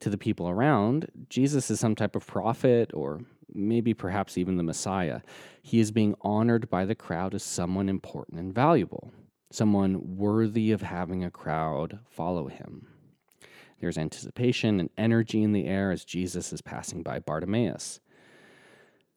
To 0.00 0.08
the 0.08 0.16
people 0.16 0.48
around, 0.48 1.10
Jesus 1.28 1.70
is 1.70 1.78
some 1.78 1.94
type 1.94 2.16
of 2.16 2.26
prophet 2.26 2.90
or 2.94 3.20
maybe 3.52 3.92
perhaps 3.92 4.38
even 4.38 4.56
the 4.56 4.62
Messiah. 4.62 5.20
He 5.62 5.80
is 5.80 5.90
being 5.90 6.14
honored 6.22 6.70
by 6.70 6.86
the 6.86 6.94
crowd 6.94 7.34
as 7.34 7.42
someone 7.42 7.90
important 7.90 8.40
and 8.40 8.54
valuable, 8.54 9.12
someone 9.50 10.16
worthy 10.16 10.72
of 10.72 10.80
having 10.80 11.22
a 11.22 11.30
crowd 11.30 11.98
follow 12.08 12.46
him. 12.46 12.86
There's 13.80 13.98
anticipation 13.98 14.80
and 14.80 14.88
energy 14.96 15.42
in 15.42 15.52
the 15.52 15.66
air 15.66 15.90
as 15.90 16.06
Jesus 16.06 16.54
is 16.54 16.62
passing 16.62 17.02
by 17.02 17.18
Bartimaeus. 17.18 18.00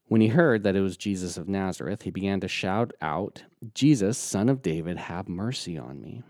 When 0.07 0.21
he 0.21 0.27
heard 0.27 0.63
that 0.63 0.75
it 0.75 0.81
was 0.81 0.97
Jesus 0.97 1.35
of 1.35 1.49
Nazareth, 1.49 2.03
he 2.03 2.11
began 2.11 2.39
to 2.41 2.47
shout 2.47 2.93
out, 3.01 3.43
Jesus, 3.73 4.17
son 4.17 4.49
of 4.49 4.61
David, 4.61 4.97
have 4.97 5.27
mercy 5.27 5.77
on 5.77 5.99
me. 5.99 6.21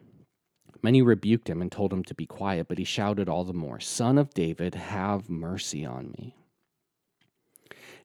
Many 0.81 1.01
rebuked 1.01 1.49
him 1.49 1.61
and 1.61 1.71
told 1.71 1.91
him 1.91 2.03
to 2.03 2.13
be 2.13 2.25
quiet, 2.25 2.67
but 2.67 2.77
he 2.77 2.83
shouted 2.83 3.27
all 3.27 3.43
the 3.43 3.53
more, 3.53 3.79
Son 3.79 4.17
of 4.17 4.33
David, 4.33 4.75
have 4.75 5.29
mercy 5.29 5.83
on 5.83 6.11
me. 6.17 6.35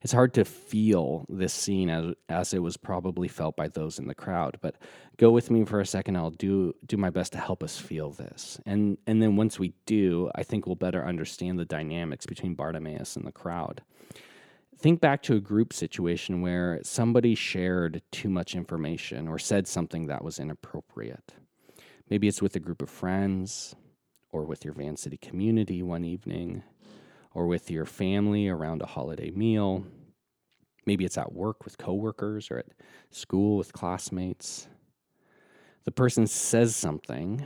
It's 0.01 0.13
hard 0.13 0.33
to 0.33 0.45
feel 0.45 1.25
this 1.29 1.53
scene 1.53 1.89
as, 1.89 2.15
as 2.27 2.53
it 2.55 2.63
was 2.63 2.75
probably 2.75 3.27
felt 3.27 3.55
by 3.55 3.67
those 3.67 3.99
in 3.99 4.07
the 4.07 4.15
crowd, 4.15 4.57
but 4.59 4.77
go 5.17 5.29
with 5.29 5.51
me 5.51 5.63
for 5.63 5.79
a 5.79 5.85
second. 5.85 6.15
I'll 6.15 6.31
do, 6.31 6.73
do 6.87 6.97
my 6.97 7.11
best 7.11 7.33
to 7.33 7.37
help 7.37 7.61
us 7.61 7.77
feel 7.77 8.09
this. 8.09 8.59
And, 8.65 8.97
and 9.05 9.21
then 9.21 9.35
once 9.35 9.59
we 9.59 9.73
do, 9.85 10.31
I 10.33 10.41
think 10.41 10.65
we'll 10.65 10.75
better 10.75 11.05
understand 11.05 11.59
the 11.59 11.65
dynamics 11.65 12.25
between 12.25 12.55
Bartimaeus 12.55 13.15
and 13.15 13.27
the 13.27 13.31
crowd. 13.31 13.83
Think 14.81 14.99
back 14.99 15.21
to 15.23 15.35
a 15.35 15.39
group 15.39 15.73
situation 15.73 16.41
where 16.41 16.79
somebody 16.81 17.35
shared 17.35 18.01
too 18.11 18.29
much 18.29 18.55
information 18.55 19.27
or 19.27 19.37
said 19.37 19.67
something 19.67 20.07
that 20.07 20.23
was 20.23 20.39
inappropriate. 20.39 21.35
Maybe 22.09 22.27
it's 22.27 22.41
with 22.41 22.55
a 22.55 22.59
group 22.59 22.81
of 22.81 22.89
friends, 22.89 23.75
or 24.31 24.43
with 24.43 24.65
your 24.65 24.73
Van 24.73 24.97
City 24.97 25.17
community 25.17 25.83
one 25.83 26.03
evening, 26.03 26.63
or 27.35 27.45
with 27.45 27.69
your 27.69 27.85
family 27.85 28.47
around 28.47 28.81
a 28.81 28.87
holiday 28.87 29.29
meal. 29.29 29.85
Maybe 30.87 31.05
it's 31.05 31.17
at 31.17 31.31
work 31.31 31.63
with 31.63 31.77
coworkers 31.77 32.49
or 32.49 32.57
at 32.57 32.73
school 33.11 33.57
with 33.57 33.73
classmates. 33.73 34.67
The 35.83 35.91
person 35.91 36.25
says 36.25 36.75
something, 36.75 37.45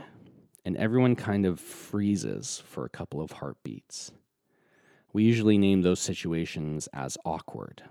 and 0.64 0.74
everyone 0.78 1.14
kind 1.14 1.44
of 1.44 1.60
freezes 1.60 2.62
for 2.64 2.86
a 2.86 2.90
couple 2.90 3.20
of 3.20 3.32
heartbeats. 3.32 4.10
We 5.16 5.24
usually 5.24 5.56
name 5.56 5.80
those 5.80 6.00
situations 6.00 6.90
as 6.92 7.16
awkward. 7.24 7.82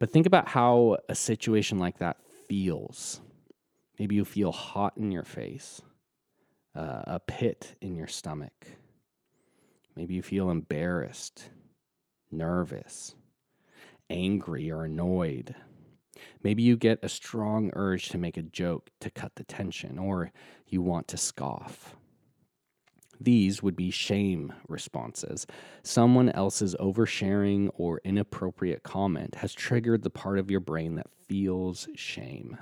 But 0.00 0.10
think 0.10 0.26
about 0.26 0.48
how 0.48 0.96
a 1.08 1.14
situation 1.14 1.78
like 1.78 1.98
that 1.98 2.16
feels. 2.48 3.20
Maybe 4.00 4.16
you 4.16 4.24
feel 4.24 4.50
hot 4.50 4.96
in 4.96 5.12
your 5.12 5.22
face, 5.22 5.80
uh, 6.74 7.02
a 7.06 7.20
pit 7.20 7.76
in 7.80 7.94
your 7.94 8.08
stomach. 8.08 8.66
Maybe 9.94 10.14
you 10.14 10.22
feel 10.22 10.50
embarrassed, 10.50 11.50
nervous, 12.32 13.14
angry, 14.10 14.72
or 14.72 14.86
annoyed. 14.86 15.54
Maybe 16.42 16.64
you 16.64 16.76
get 16.76 16.98
a 17.04 17.08
strong 17.08 17.70
urge 17.74 18.08
to 18.08 18.18
make 18.18 18.36
a 18.36 18.42
joke 18.42 18.90
to 19.02 19.08
cut 19.08 19.36
the 19.36 19.44
tension, 19.44 20.00
or 20.00 20.32
you 20.66 20.82
want 20.82 21.06
to 21.06 21.16
scoff. 21.16 21.94
These 23.22 23.62
would 23.62 23.76
be 23.76 23.90
shame 23.90 24.52
responses. 24.68 25.46
Someone 25.82 26.30
else's 26.30 26.74
oversharing 26.80 27.70
or 27.74 28.00
inappropriate 28.04 28.82
comment 28.82 29.36
has 29.36 29.54
triggered 29.54 30.02
the 30.02 30.10
part 30.10 30.38
of 30.38 30.50
your 30.50 30.60
brain 30.60 30.96
that 30.96 31.10
feels 31.28 31.88
shame. 31.94 32.56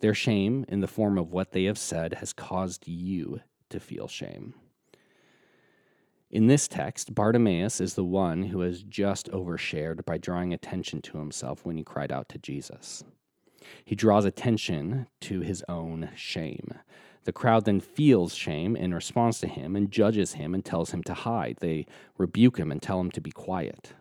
Their 0.00 0.14
shame, 0.14 0.64
in 0.68 0.80
the 0.80 0.86
form 0.86 1.18
of 1.18 1.32
what 1.32 1.52
they 1.52 1.64
have 1.64 1.78
said, 1.78 2.14
has 2.14 2.32
caused 2.32 2.86
you 2.86 3.40
to 3.70 3.80
feel 3.80 4.06
shame. 4.06 4.54
In 6.30 6.46
this 6.46 6.68
text, 6.68 7.14
Bartimaeus 7.14 7.80
is 7.80 7.94
the 7.94 8.04
one 8.04 8.44
who 8.44 8.60
has 8.60 8.82
just 8.82 9.30
overshared 9.30 10.04
by 10.04 10.18
drawing 10.18 10.52
attention 10.52 11.00
to 11.02 11.18
himself 11.18 11.64
when 11.64 11.76
he 11.76 11.84
cried 11.84 12.12
out 12.12 12.28
to 12.28 12.38
Jesus. 12.38 13.02
He 13.84 13.94
draws 13.94 14.24
attention 14.24 15.08
to 15.22 15.40
his 15.40 15.64
own 15.68 16.10
shame. 16.14 16.74
The 17.26 17.32
crowd 17.32 17.64
then 17.64 17.80
feels 17.80 18.36
shame 18.36 18.76
in 18.76 18.94
response 18.94 19.40
to 19.40 19.48
him 19.48 19.74
and 19.74 19.90
judges 19.90 20.34
him 20.34 20.54
and 20.54 20.64
tells 20.64 20.92
him 20.92 21.02
to 21.02 21.12
hide. 21.12 21.56
They 21.58 21.86
rebuke 22.16 22.56
him 22.56 22.70
and 22.70 22.80
tell 22.80 23.00
him 23.00 23.10
to 23.10 23.20
be 23.20 23.32
quiet. 23.32 23.94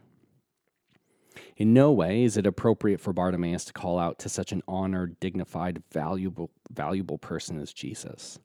In 1.58 1.74
no 1.74 1.92
way 1.92 2.24
is 2.24 2.38
it 2.38 2.46
appropriate 2.46 3.02
for 3.02 3.14
Bartimaeus 3.14 3.66
to 3.66 3.74
call 3.74 3.98
out 3.98 4.20
to 4.20 4.30
such 4.30 4.52
an 4.52 4.62
honored, 4.68 5.20
dignified, 5.20 5.82
valuable, 5.92 6.52
valuable 6.72 7.18
person 7.18 7.60
as 7.60 7.74
Jesus. 7.74 8.38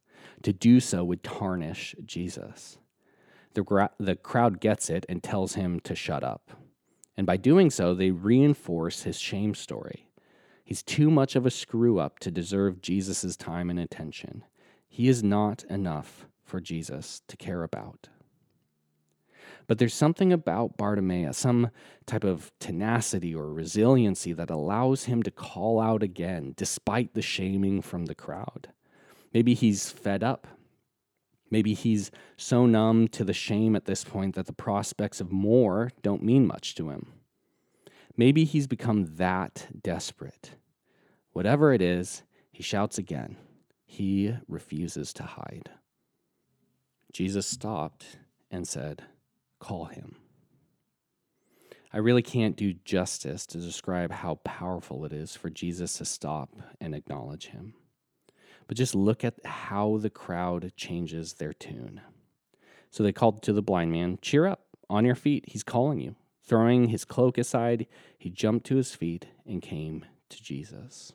To 0.44 0.52
do 0.54 0.80
so 0.80 1.04
would 1.04 1.22
tarnish 1.22 1.94
Jesus. 2.06 2.78
The, 3.52 3.62
gra- 3.62 3.90
the 3.98 4.16
crowd 4.16 4.60
gets 4.60 4.88
it 4.88 5.04
and 5.10 5.22
tells 5.22 5.56
him 5.56 5.80
to 5.80 5.94
shut 5.94 6.24
up. 6.24 6.52
And 7.18 7.26
by 7.26 7.36
doing 7.36 7.68
so, 7.68 7.92
they 7.92 8.12
reinforce 8.12 9.02
his 9.02 9.18
shame 9.18 9.54
story. 9.54 10.08
He's 10.64 10.82
too 10.82 11.10
much 11.10 11.36
of 11.36 11.44
a 11.44 11.50
screw 11.50 11.98
up 11.98 12.18
to 12.20 12.30
deserve 12.30 12.80
Jesus' 12.80 13.36
time 13.36 13.68
and 13.68 13.78
attention. 13.78 14.42
He 14.90 15.08
is 15.08 15.22
not 15.22 15.62
enough 15.70 16.26
for 16.44 16.60
Jesus 16.60 17.22
to 17.28 17.36
care 17.36 17.62
about. 17.62 18.08
But 19.68 19.78
there's 19.78 19.94
something 19.94 20.32
about 20.32 20.76
Bartimaeus, 20.76 21.38
some 21.38 21.70
type 22.04 22.24
of 22.24 22.50
tenacity 22.58 23.32
or 23.32 23.52
resiliency 23.52 24.32
that 24.32 24.50
allows 24.50 25.04
him 25.04 25.22
to 25.22 25.30
call 25.30 25.80
out 25.80 26.02
again 26.02 26.54
despite 26.56 27.14
the 27.14 27.22
shaming 27.22 27.80
from 27.80 28.06
the 28.06 28.16
crowd. 28.16 28.70
Maybe 29.32 29.54
he's 29.54 29.90
fed 29.90 30.24
up. 30.24 30.48
Maybe 31.52 31.72
he's 31.72 32.10
so 32.36 32.66
numb 32.66 33.06
to 33.08 33.22
the 33.22 33.32
shame 33.32 33.76
at 33.76 33.84
this 33.84 34.02
point 34.02 34.34
that 34.34 34.46
the 34.46 34.52
prospects 34.52 35.20
of 35.20 35.30
more 35.30 35.92
don't 36.02 36.22
mean 36.22 36.48
much 36.48 36.74
to 36.74 36.90
him. 36.90 37.12
Maybe 38.16 38.44
he's 38.44 38.66
become 38.66 39.16
that 39.16 39.68
desperate. 39.82 40.56
Whatever 41.32 41.72
it 41.72 41.80
is, 41.80 42.24
he 42.50 42.64
shouts 42.64 42.98
again. 42.98 43.36
He 43.92 44.32
refuses 44.46 45.12
to 45.14 45.24
hide. 45.24 45.68
Jesus 47.12 47.44
stopped 47.44 48.18
and 48.48 48.66
said, 48.66 49.02
Call 49.58 49.86
him. 49.86 50.14
I 51.92 51.98
really 51.98 52.22
can't 52.22 52.56
do 52.56 52.72
justice 52.72 53.46
to 53.46 53.58
describe 53.58 54.12
how 54.12 54.36
powerful 54.44 55.04
it 55.04 55.12
is 55.12 55.34
for 55.34 55.50
Jesus 55.50 55.94
to 55.94 56.04
stop 56.04 56.50
and 56.80 56.94
acknowledge 56.94 57.48
him. 57.48 57.74
But 58.68 58.76
just 58.76 58.94
look 58.94 59.24
at 59.24 59.44
how 59.44 59.98
the 59.98 60.08
crowd 60.08 60.72
changes 60.76 61.32
their 61.32 61.52
tune. 61.52 62.00
So 62.92 63.02
they 63.02 63.12
called 63.12 63.42
to 63.42 63.52
the 63.52 63.60
blind 63.60 63.90
man, 63.90 64.20
Cheer 64.22 64.46
up, 64.46 64.66
on 64.88 65.04
your 65.04 65.16
feet, 65.16 65.46
he's 65.48 65.64
calling 65.64 65.98
you. 65.98 66.14
Throwing 66.44 66.90
his 66.90 67.04
cloak 67.04 67.36
aside, 67.36 67.88
he 68.16 68.30
jumped 68.30 68.66
to 68.66 68.76
his 68.76 68.94
feet 68.94 69.26
and 69.44 69.60
came 69.60 70.04
to 70.28 70.40
Jesus. 70.40 71.12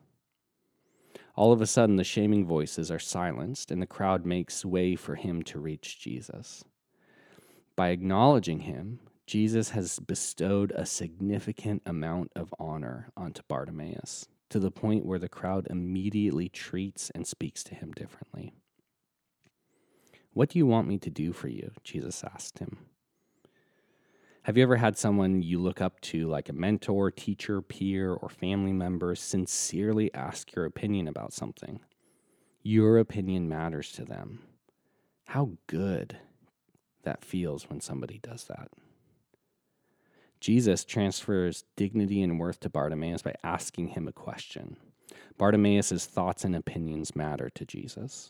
All 1.36 1.52
of 1.52 1.62
a 1.62 1.68
sudden, 1.68 1.98
the 1.98 2.04
shaming 2.04 2.46
voices 2.46 2.90
are 2.90 3.00
silenced, 3.00 3.70
and 3.70 3.82
the 3.82 3.88
crowd 3.88 4.26
makes 4.26 4.64
way 4.64 4.96
for 4.96 5.16
him 5.16 5.44
to 5.44 5.60
reach 5.60 6.00
Jesus. 6.00 6.64
By 7.76 7.90
acknowledging 7.90 8.62
him, 8.62 9.00
Jesus 9.28 9.72
has 9.72 10.00
bestowed 10.00 10.72
a 10.72 10.86
significant 10.86 11.82
amount 11.86 12.32
of 12.36 12.54
honor 12.58 13.10
onto 13.18 13.42
Bartimaeus, 13.50 14.28
to 14.50 14.60
the 14.60 14.72
point 14.72 15.06
where 15.06 15.20
the 15.20 15.28
crowd 15.28 15.68
immediately 15.70 16.48
treats 16.48 17.10
and 17.10 17.28
speaks 17.28 17.64
to 17.66 17.76
him 17.76 17.92
differently. 17.92 18.54
What 20.32 20.50
do 20.50 20.60
you 20.60 20.66
want 20.66 20.88
me 20.88 20.98
to 21.00 21.10
do 21.10 21.34
for 21.34 21.48
you? 21.48 21.72
Jesus 21.84 22.24
asked 22.24 22.60
him. 22.60 22.78
Have 24.46 24.58
you 24.58 24.62
ever 24.62 24.76
had 24.76 24.96
someone 24.96 25.42
you 25.42 25.58
look 25.58 25.82
up 25.82 26.00
to, 26.02 26.28
like 26.28 26.50
a 26.50 26.54
mentor, 26.54 27.10
teacher, 27.10 27.64
peer, 27.64 28.14
or 28.14 28.30
family 28.30 28.74
member, 28.74 29.16
sincerely 29.16 30.14
ask 30.14 30.54
your 30.54 30.66
opinion 30.66 31.08
about 31.08 31.34
something? 31.34 31.80
Your 32.62 33.00
opinion 33.00 33.50
matters 33.50 33.92
to 33.94 34.06
them. 34.06 34.44
How 35.26 35.54
good 35.66 36.20
that 37.02 37.26
feels 37.26 37.72
when 37.72 37.82
somebody 37.82 38.20
does 38.20 38.44
that. 38.44 38.70
Jesus 40.40 40.86
transfers 40.86 41.64
dignity 41.76 42.22
and 42.22 42.40
worth 42.40 42.60
to 42.60 42.70
Bartimaeus 42.70 43.24
by 43.24 43.34
asking 43.44 43.88
him 43.88 44.08
a 44.08 44.14
question. 44.14 44.78
Bartimaeus' 45.40 46.06
thoughts 46.06 46.46
and 46.46 46.56
opinions 46.56 47.16
matter 47.16 47.50
to 47.50 47.66
Jesus. 47.66 48.30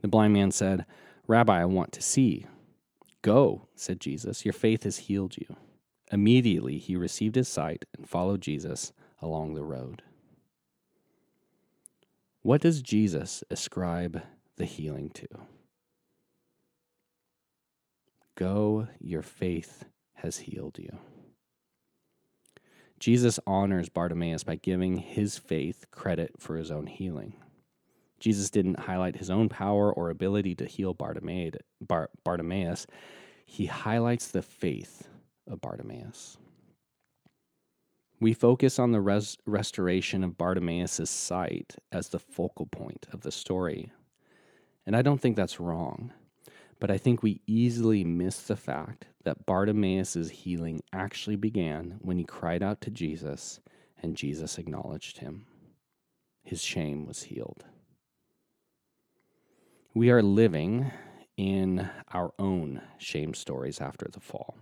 The 0.00 0.08
blind 0.08 0.32
man 0.32 0.50
said, 0.50 0.86
Rabbi, 1.26 1.60
I 1.60 1.66
want 1.66 1.92
to 1.92 2.00
see. 2.00 2.46
Go, 3.22 3.68
said 3.76 4.00
Jesus, 4.00 4.44
your 4.44 4.52
faith 4.52 4.82
has 4.82 4.98
healed 4.98 5.36
you. 5.36 5.56
Immediately 6.10 6.78
he 6.78 6.96
received 6.96 7.36
his 7.36 7.48
sight 7.48 7.84
and 7.96 8.08
followed 8.08 8.42
Jesus 8.42 8.92
along 9.20 9.54
the 9.54 9.62
road. 9.62 10.02
What 12.42 12.60
does 12.60 12.82
Jesus 12.82 13.44
ascribe 13.50 14.22
the 14.56 14.64
healing 14.64 15.10
to? 15.10 15.28
Go, 18.34 18.88
your 19.00 19.22
faith 19.22 19.84
has 20.14 20.38
healed 20.38 20.78
you. 20.78 20.98
Jesus 22.98 23.38
honors 23.46 23.88
Bartimaeus 23.88 24.44
by 24.44 24.56
giving 24.56 24.98
his 24.98 25.38
faith 25.38 25.86
credit 25.90 26.34
for 26.38 26.56
his 26.56 26.70
own 26.70 26.86
healing. 26.86 27.34
Jesus 28.22 28.50
didn't 28.50 28.78
highlight 28.78 29.16
his 29.16 29.30
own 29.30 29.48
power 29.48 29.92
or 29.92 30.08
ability 30.08 30.54
to 30.54 30.64
heal 30.64 30.94
Bartimaeus. 30.94 32.86
He 33.44 33.66
highlights 33.66 34.28
the 34.28 34.42
faith 34.42 35.08
of 35.50 35.60
Bartimaeus. 35.60 36.38
We 38.20 38.32
focus 38.32 38.78
on 38.78 38.92
the 38.92 39.00
res- 39.00 39.38
restoration 39.44 40.22
of 40.22 40.38
Bartimaeus' 40.38 41.10
sight 41.10 41.74
as 41.90 42.10
the 42.10 42.20
focal 42.20 42.66
point 42.66 43.08
of 43.12 43.22
the 43.22 43.32
story. 43.32 43.90
And 44.86 44.94
I 44.94 45.02
don't 45.02 45.20
think 45.20 45.34
that's 45.34 45.58
wrong, 45.58 46.12
but 46.78 46.92
I 46.92 46.98
think 46.98 47.24
we 47.24 47.40
easily 47.48 48.04
miss 48.04 48.40
the 48.40 48.54
fact 48.54 49.06
that 49.24 49.46
Bartimaeus' 49.46 50.30
healing 50.30 50.80
actually 50.92 51.34
began 51.34 51.98
when 52.00 52.18
he 52.18 52.24
cried 52.24 52.62
out 52.62 52.80
to 52.82 52.90
Jesus 52.92 53.58
and 54.00 54.16
Jesus 54.16 54.58
acknowledged 54.58 55.18
him. 55.18 55.46
His 56.44 56.62
shame 56.62 57.04
was 57.04 57.24
healed. 57.24 57.64
We 59.94 60.10
are 60.10 60.22
living 60.22 60.90
in 61.36 61.90
our 62.14 62.32
own 62.38 62.80
shame 62.96 63.34
stories 63.34 63.78
after 63.78 64.08
the 64.10 64.20
fall. 64.20 64.56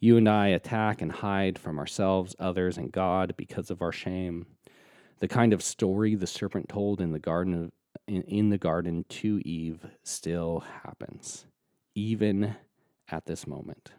You 0.00 0.16
and 0.16 0.28
I 0.28 0.48
attack 0.48 1.00
and 1.00 1.12
hide 1.12 1.60
from 1.60 1.78
ourselves, 1.78 2.34
others, 2.40 2.76
and 2.76 2.90
God 2.90 3.34
because 3.36 3.70
of 3.70 3.80
our 3.80 3.92
shame. 3.92 4.46
The 5.20 5.28
kind 5.28 5.52
of 5.52 5.62
story 5.62 6.16
the 6.16 6.26
serpent 6.26 6.68
told 6.68 7.00
in 7.00 7.12
the 7.12 7.20
garden 7.20 7.54
of, 7.54 7.70
in, 8.08 8.22
in 8.22 8.50
the 8.50 8.58
garden 8.58 9.04
to 9.10 9.40
Eve 9.44 9.86
still 10.02 10.64
happens, 10.82 11.46
even 11.94 12.56
at 13.08 13.26
this 13.26 13.46
moment. 13.46 13.92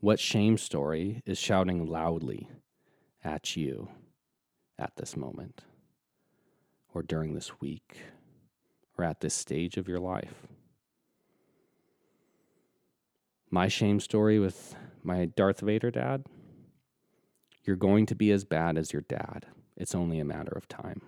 What 0.00 0.18
shame 0.18 0.58
story 0.58 1.22
is 1.24 1.38
shouting 1.38 1.86
loudly 1.86 2.48
at 3.22 3.56
you 3.56 3.90
at 4.76 4.96
this 4.96 5.16
moment, 5.16 5.62
or 6.92 7.02
during 7.02 7.34
this 7.34 7.60
week, 7.60 7.98
or 8.98 9.04
at 9.04 9.20
this 9.20 9.34
stage 9.34 9.76
of 9.76 9.88
your 9.88 10.00
life? 10.00 10.46
My 13.50 13.68
shame 13.68 14.00
story 14.00 14.38
with 14.38 14.74
my 15.02 15.26
Darth 15.26 15.60
Vader 15.60 15.90
dad? 15.90 16.24
You're 17.64 17.76
going 17.76 18.06
to 18.06 18.14
be 18.14 18.30
as 18.32 18.44
bad 18.44 18.76
as 18.76 18.92
your 18.92 19.02
dad. 19.02 19.46
It's 19.76 19.94
only 19.94 20.18
a 20.18 20.24
matter 20.24 20.52
of 20.56 20.68
time. 20.68 21.00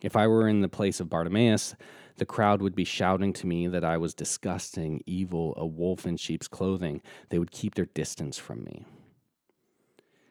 If 0.00 0.16
I 0.16 0.26
were 0.26 0.48
in 0.48 0.60
the 0.60 0.68
place 0.68 1.00
of 1.00 1.08
Bartimaeus, 1.08 1.74
the 2.16 2.26
crowd 2.26 2.62
would 2.62 2.74
be 2.74 2.84
shouting 2.84 3.32
to 3.34 3.46
me 3.46 3.66
that 3.66 3.84
I 3.84 3.96
was 3.96 4.14
disgusting, 4.14 5.02
evil, 5.06 5.54
a 5.56 5.66
wolf 5.66 6.06
in 6.06 6.16
sheep's 6.16 6.48
clothing. 6.48 7.02
They 7.30 7.38
would 7.38 7.50
keep 7.50 7.74
their 7.74 7.86
distance 7.86 8.38
from 8.38 8.64
me. 8.64 8.84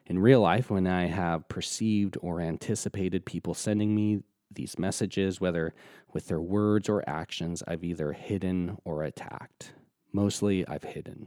In 0.06 0.18
real 0.18 0.40
life, 0.40 0.70
when 0.70 0.86
I 0.86 1.06
have 1.06 1.48
perceived 1.48 2.16
or 2.22 2.40
anticipated 2.40 3.26
people 3.26 3.52
sending 3.52 3.94
me 3.94 4.22
these 4.50 4.78
messages, 4.78 5.40
whether 5.40 5.74
with 6.12 6.28
their 6.28 6.40
words 6.40 6.88
or 6.88 7.08
actions, 7.08 7.62
I've 7.66 7.84
either 7.84 8.12
hidden 8.12 8.78
or 8.84 9.02
attacked. 9.02 9.72
Mostly, 10.12 10.66
I've 10.66 10.84
hidden. 10.84 11.26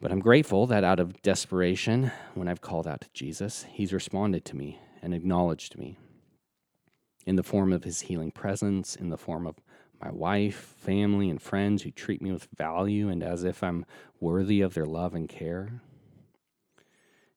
But 0.00 0.10
I'm 0.10 0.20
grateful 0.20 0.66
that 0.66 0.84
out 0.84 0.98
of 0.98 1.22
desperation, 1.22 2.10
when 2.34 2.48
I've 2.48 2.60
called 2.60 2.86
out 2.86 3.02
to 3.02 3.08
Jesus, 3.12 3.66
He's 3.70 3.92
responded 3.92 4.44
to 4.46 4.56
me 4.56 4.80
and 5.00 5.14
acknowledged 5.14 5.78
me 5.78 5.98
in 7.26 7.36
the 7.36 7.42
form 7.42 7.72
of 7.72 7.84
his 7.84 8.02
healing 8.02 8.30
presence, 8.30 8.96
in 8.96 9.10
the 9.10 9.16
form 9.16 9.46
of 9.46 9.56
my 10.00 10.10
wife, 10.10 10.74
family, 10.80 11.30
and 11.30 11.40
friends 11.40 11.82
who 11.82 11.90
treat 11.90 12.20
me 12.20 12.32
with 12.32 12.48
value 12.56 13.08
and 13.08 13.22
as 13.22 13.44
if 13.44 13.62
I'm 13.62 13.86
worthy 14.20 14.60
of 14.60 14.74
their 14.74 14.86
love 14.86 15.14
and 15.14 15.28
care. 15.28 15.82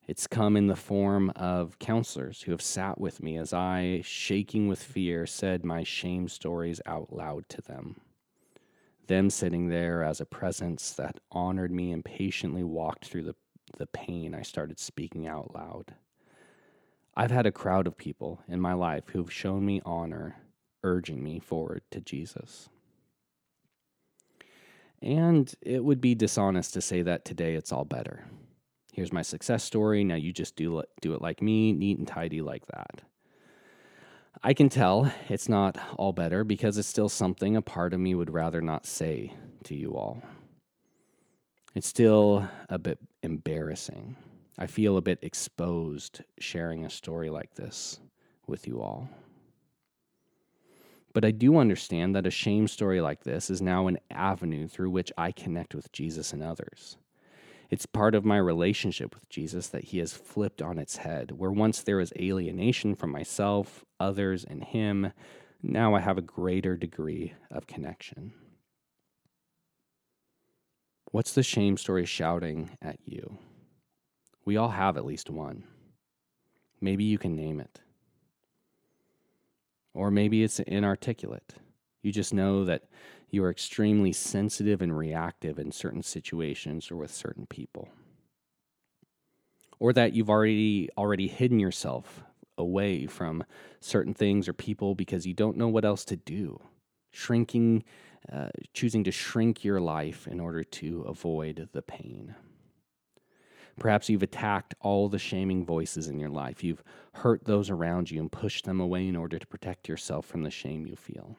It's 0.07 0.27
come 0.27 0.55
in 0.55 0.67
the 0.67 0.75
form 0.75 1.31
of 1.35 1.79
counselors 1.79 2.43
who 2.43 2.51
have 2.51 2.61
sat 2.61 2.99
with 2.99 3.23
me 3.23 3.37
as 3.37 3.53
I, 3.53 4.01
shaking 4.03 4.67
with 4.67 4.81
fear, 4.81 5.25
said 5.25 5.65
my 5.65 5.83
shame 5.83 6.27
stories 6.27 6.79
out 6.85 7.11
loud 7.11 7.49
to 7.49 7.61
them. 7.61 7.99
Them 9.07 9.31
sitting 9.31 9.69
there 9.69 10.03
as 10.03 10.21
a 10.21 10.25
presence 10.25 10.91
that 10.93 11.19
honored 11.31 11.71
me 11.71 11.91
and 11.91 12.05
patiently 12.05 12.63
walked 12.63 13.05
through 13.05 13.23
the, 13.23 13.35
the 13.77 13.87
pain 13.87 14.35
I 14.35 14.43
started 14.43 14.79
speaking 14.79 15.25
out 15.25 15.55
loud. 15.55 15.95
I've 17.17 17.31
had 17.31 17.47
a 17.47 17.51
crowd 17.51 17.87
of 17.87 17.97
people 17.97 18.41
in 18.47 18.61
my 18.61 18.73
life 18.73 19.05
who've 19.07 19.31
shown 19.31 19.65
me 19.65 19.81
honor, 19.85 20.35
urging 20.83 21.23
me 21.23 21.39
forward 21.39 21.81
to 21.91 22.01
Jesus. 22.01 22.69
And 25.01 25.53
it 25.61 25.83
would 25.83 26.01
be 26.01 26.13
dishonest 26.13 26.73
to 26.75 26.81
say 26.81 27.01
that 27.01 27.25
today 27.25 27.55
it's 27.55 27.71
all 27.71 27.85
better. 27.85 28.25
Here's 28.95 29.11
my 29.11 29.23
success 29.23 29.61
story. 29.61 30.05
Now 30.05 30.15
you 30.15 30.31
just 30.31 30.55
do 30.55 30.81
do 31.01 31.13
it 31.15 31.21
like 31.21 31.41
me, 31.41 31.73
neat 31.73 31.97
and 31.97 32.07
tidy 32.07 32.41
like 32.41 32.65
that. 32.67 33.01
I 34.41 34.53
can 34.53 34.69
tell 34.69 35.11
it's 35.27 35.49
not 35.49 35.77
all 35.97 36.13
better 36.13 36.45
because 36.45 36.77
it's 36.77 36.87
still 36.87 37.09
something 37.09 37.57
a 37.57 37.61
part 37.61 37.93
of 37.93 37.99
me 37.99 38.15
would 38.15 38.31
rather 38.31 38.61
not 38.61 38.85
say 38.85 39.33
to 39.65 39.75
you 39.75 39.97
all. 39.97 40.23
It's 41.73 41.87
still 41.87 42.47
a 42.69 42.79
bit 42.79 42.99
embarrassing. 43.21 44.15
I 44.57 44.67
feel 44.67 44.95
a 44.95 45.01
bit 45.01 45.19
exposed 45.21 46.21
sharing 46.39 46.85
a 46.85 46.89
story 46.89 47.29
like 47.29 47.53
this 47.55 47.99
with 48.47 48.65
you 48.65 48.81
all. 48.81 49.09
But 51.11 51.25
I 51.25 51.31
do 51.31 51.57
understand 51.57 52.15
that 52.15 52.27
a 52.27 52.31
shame 52.31 52.69
story 52.69 53.01
like 53.01 53.25
this 53.25 53.49
is 53.49 53.61
now 53.61 53.87
an 53.87 53.99
avenue 54.09 54.69
through 54.69 54.91
which 54.91 55.11
I 55.17 55.33
connect 55.33 55.75
with 55.75 55.91
Jesus 55.91 56.31
and 56.31 56.41
others. 56.41 56.95
It's 57.69 57.85
part 57.85 58.15
of 58.15 58.25
my 58.25 58.37
relationship 58.37 59.15
with 59.15 59.29
Jesus 59.29 59.67
that 59.69 59.85
he 59.85 59.97
has 59.99 60.13
flipped 60.13 60.61
on 60.61 60.77
its 60.77 60.97
head. 60.97 61.31
Where 61.31 61.51
once 61.51 61.81
there 61.81 61.97
was 61.97 62.13
alienation 62.19 62.95
from 62.95 63.11
myself, 63.11 63.83
others, 63.99 64.43
and 64.43 64.63
him, 64.63 65.11
now 65.63 65.95
I 65.95 65.99
have 65.99 66.17
a 66.17 66.21
greater 66.21 66.77
degree 66.77 67.33
of 67.49 67.67
connection. 67.67 68.33
What's 71.11 71.33
the 71.33 71.43
shame 71.43 71.77
story 71.77 72.05
shouting 72.05 72.77
at 72.81 72.99
you? 73.05 73.37
We 74.43 74.57
all 74.57 74.69
have 74.69 74.97
at 74.97 75.05
least 75.05 75.29
one. 75.29 75.63
Maybe 76.81 77.03
you 77.03 77.17
can 77.17 77.35
name 77.35 77.59
it. 77.59 77.79
Or 79.93 80.11
maybe 80.11 80.43
it's 80.43 80.59
inarticulate. 80.59 81.55
You 82.03 82.11
just 82.11 82.33
know 82.33 82.65
that 82.65 82.83
you 83.35 83.43
are 83.43 83.51
extremely 83.51 84.13
sensitive 84.13 84.81
and 84.81 84.97
reactive 84.97 85.59
in 85.59 85.71
certain 85.71 86.01
situations 86.01 86.89
or 86.89 86.95
with 86.95 87.13
certain 87.13 87.45
people. 87.45 87.89
Or 89.77 89.91
that 89.93 90.13
you've 90.13 90.29
already 90.29 90.89
already 90.97 91.27
hidden 91.27 91.59
yourself 91.59 92.23
away 92.57 93.05
from 93.05 93.43
certain 93.81 94.13
things 94.13 94.47
or 94.47 94.53
people 94.53 94.95
because 94.95 95.27
you 95.27 95.33
don't 95.33 95.57
know 95.57 95.67
what 95.67 95.83
else 95.83 96.05
to 96.05 96.15
do. 96.15 96.61
Shrinking, 97.11 97.83
uh, 98.31 98.49
choosing 98.73 99.03
to 99.03 99.11
shrink 99.11 99.63
your 99.63 99.81
life 99.81 100.27
in 100.27 100.39
order 100.39 100.63
to 100.63 101.01
avoid 101.01 101.67
the 101.73 101.81
pain. 101.81 102.35
Perhaps 103.77 104.07
you've 104.07 104.23
attacked 104.23 104.73
all 104.79 105.09
the 105.09 105.19
shaming 105.19 105.65
voices 105.65 106.07
in 106.07 106.17
your 106.17 106.29
life. 106.29 106.63
You've 106.63 106.83
hurt 107.11 107.43
those 107.43 107.69
around 107.69 108.09
you 108.09 108.21
and 108.21 108.31
pushed 108.31 108.63
them 108.63 108.79
away 108.79 109.05
in 109.05 109.17
order 109.17 109.37
to 109.37 109.47
protect 109.47 109.89
yourself 109.89 110.25
from 110.25 110.43
the 110.43 110.49
shame 110.49 110.87
you 110.87 110.95
feel. 110.95 111.35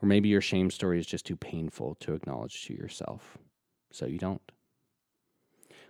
Or 0.00 0.06
maybe 0.06 0.28
your 0.28 0.40
shame 0.40 0.70
story 0.70 0.98
is 0.98 1.06
just 1.06 1.26
too 1.26 1.36
painful 1.36 1.96
to 2.00 2.14
acknowledge 2.14 2.64
to 2.66 2.74
yourself, 2.74 3.36
so 3.90 4.06
you 4.06 4.18
don't. 4.18 4.52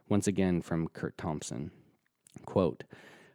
Once 0.08 0.26
again, 0.26 0.62
from 0.62 0.88
Curt 0.88 1.18
Thompson 1.18 1.70
quote, 2.46 2.84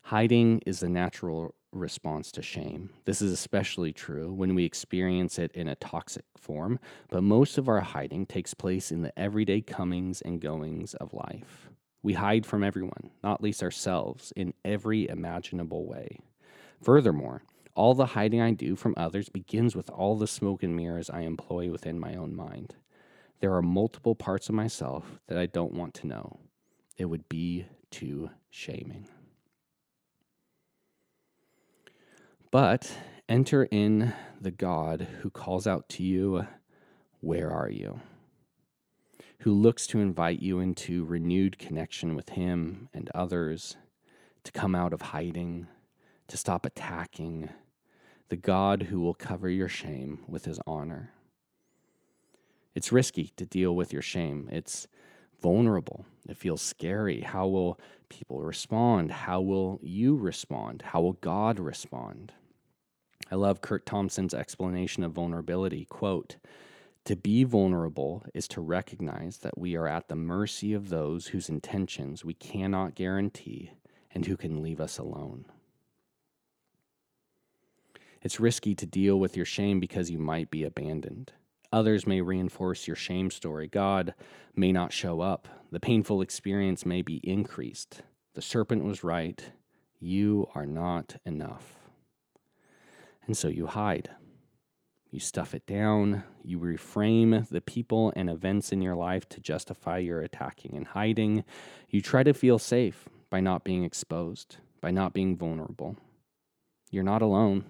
Hiding 0.04 0.60
is 0.66 0.80
the 0.80 0.90
natural 0.90 1.56
response 1.72 2.32
to 2.34 2.42
shame. 2.42 2.90
This 3.06 3.22
is 3.22 3.32
especially 3.32 3.94
true 3.94 4.32
when 4.32 4.54
we 4.56 4.66
experience 4.66 5.40
it 5.40 5.52
in 5.54 5.68
a 5.68 5.76
toxic 5.76 6.26
form, 6.38 6.80
but 7.10 7.24
most 7.24 7.58
of 7.58 7.70
our 7.70 7.80
hiding 7.80 8.26
takes 8.26 8.54
place 8.54 8.92
in 8.92 9.02
the 9.02 9.18
everyday 9.18 9.62
comings 9.62 10.22
and 10.22 10.42
goings 10.42 10.94
of 10.96 11.14
life. 11.14 11.70
We 12.02 12.14
hide 12.14 12.46
from 12.46 12.64
everyone, 12.64 13.12
not 13.24 13.42
least 13.42 13.64
ourselves, 13.64 14.34
in 14.36 14.54
every 14.66 15.08
imaginable 15.08 15.86
way. 15.88 16.20
Furthermore, 16.82 17.44
all 17.76 17.94
the 17.94 18.08
hiding 18.08 18.42
I 18.42 18.52
do 18.52 18.76
from 18.76 18.94
others 18.98 19.30
begins 19.30 19.76
with 19.76 19.90
all 19.90 20.18
the 20.18 20.28
smoke 20.28 20.64
and 20.64 20.76
mirrors 20.76 21.10
I 21.10 21.22
employ 21.22 21.72
within 21.72 22.00
my 22.00 22.16
own 22.16 22.36
mind. 22.36 22.76
There 23.40 23.54
are 23.56 23.62
multiple 23.62 24.16
parts 24.16 24.48
of 24.48 24.56
myself 24.56 25.20
that 25.28 25.38
I 25.38 25.48
don't 25.48 25.74
want 25.74 25.94
to 25.96 26.08
know. 26.08 26.40
It 26.98 27.06
would 27.06 27.28
be 27.28 27.66
too 27.90 28.30
shaming. 28.50 29.08
But 32.52 32.96
enter 33.28 33.64
in 33.64 34.14
the 34.40 34.52
God 34.52 35.08
who 35.22 35.30
calls 35.30 35.66
out 35.66 35.90
to 35.90 36.04
you, 36.04 36.48
Where 37.20 37.52
are 37.52 37.70
you? 37.70 38.00
Who 39.40 39.52
looks 39.52 39.88
to 39.88 40.00
invite 40.00 40.42
you 40.42 40.60
into 40.60 41.04
renewed 41.04 41.58
connection 41.58 42.16
with 42.16 42.30
Him 42.30 42.90
and 42.94 43.10
others, 43.16 43.76
to 44.44 44.52
come 44.52 44.76
out 44.76 44.94
of 44.94 45.02
hiding, 45.02 45.68
to 46.28 46.38
stop 46.38 46.66
attacking, 46.66 47.50
the 48.30 48.36
God 48.36 48.84
who 48.84 49.00
will 49.02 49.14
cover 49.14 49.50
your 49.50 49.70
shame 49.70 50.24
with 50.28 50.46
His 50.46 50.60
honor. 50.66 51.12
It's 52.76 52.92
risky 52.92 53.32
to 53.38 53.46
deal 53.46 53.76
with 53.76 53.94
your 53.94 54.02
shame. 54.02 54.50
It's 54.52 54.88
vulnerable. 55.42 56.06
It 56.28 56.38
feels 56.38 56.62
scary. 56.62 57.22
How 57.22 57.48
will 57.48 57.80
people 58.10 58.42
respond? 58.42 59.12
How 59.12 59.42
will 59.42 59.80
you 59.84 60.16
respond? 60.16 60.82
How 60.82 61.02
will 61.02 61.14
God 61.14 61.60
respond? 61.60 62.32
I 63.32 63.36
love 63.36 63.62
Curt 63.62 63.86
Thompson's 63.86 64.34
explanation 64.34 65.04
of 65.04 65.12
vulnerability. 65.12 65.86
Quote, 65.86 66.38
to 67.06 67.16
be 67.18 67.44
vulnerable 67.44 68.26
is 68.34 68.48
to 68.50 68.62
recognize 68.62 69.40
that 69.40 69.58
we 69.58 69.76
are 69.76 69.88
at 69.88 70.08
the 70.08 70.16
mercy 70.16 70.74
of 70.74 70.90
those 70.90 71.28
whose 71.28 71.50
intentions 71.50 72.24
we 72.24 72.34
cannot 72.34 72.96
guarantee 72.96 73.72
and 74.14 74.26
who 74.26 74.38
can 74.38 74.62
leave 74.62 74.80
us 74.80 74.98
alone. 74.98 75.46
It's 78.24 78.40
risky 78.40 78.74
to 78.76 78.86
deal 78.86 79.20
with 79.20 79.36
your 79.36 79.46
shame 79.46 79.82
because 79.82 80.10
you 80.10 80.18
might 80.18 80.50
be 80.50 80.64
abandoned. 80.64 81.34
Others 81.74 82.08
may 82.08 82.22
reinforce 82.22 82.88
your 82.88 82.96
shame 82.96 83.30
story. 83.30 83.68
God 83.68 84.14
may 84.56 84.72
not 84.72 84.94
show 84.94 85.20
up. 85.20 85.50
The 85.72 85.80
painful 85.82 86.22
experience 86.22 86.86
may 86.86 87.02
be 87.02 87.18
increased. 87.18 88.02
The 88.34 88.42
serpent 88.42 88.86
was 88.86 89.04
right. 89.04 89.44
You 90.00 90.48
are 90.56 90.66
not 90.66 91.18
enough. 91.26 91.80
And 93.28 93.36
so 93.36 93.50
you 93.50 93.68
hide. 93.68 94.12
You 95.12 95.20
stuff 95.20 95.54
it 95.54 95.68
down. 95.68 96.24
You 96.44 96.60
reframe 96.60 97.48
the 97.50 97.62
people 97.62 98.14
and 98.16 98.30
events 98.30 98.72
in 98.72 98.82
your 98.82 98.96
life 98.96 99.28
to 99.30 99.42
justify 99.42 99.98
your 99.98 100.22
attacking 100.22 100.76
and 100.76 100.88
hiding. 100.88 101.44
You 101.90 102.02
try 102.02 102.24
to 102.24 102.34
feel 102.34 102.58
safe 102.58 103.10
by 103.30 103.42
not 103.42 103.66
being 103.66 103.84
exposed, 103.84 104.58
by 104.80 104.92
not 104.92 105.14
being 105.14 105.36
vulnerable. 105.36 105.98
You're 106.90 107.04
not 107.04 107.22
alone. 107.22 107.66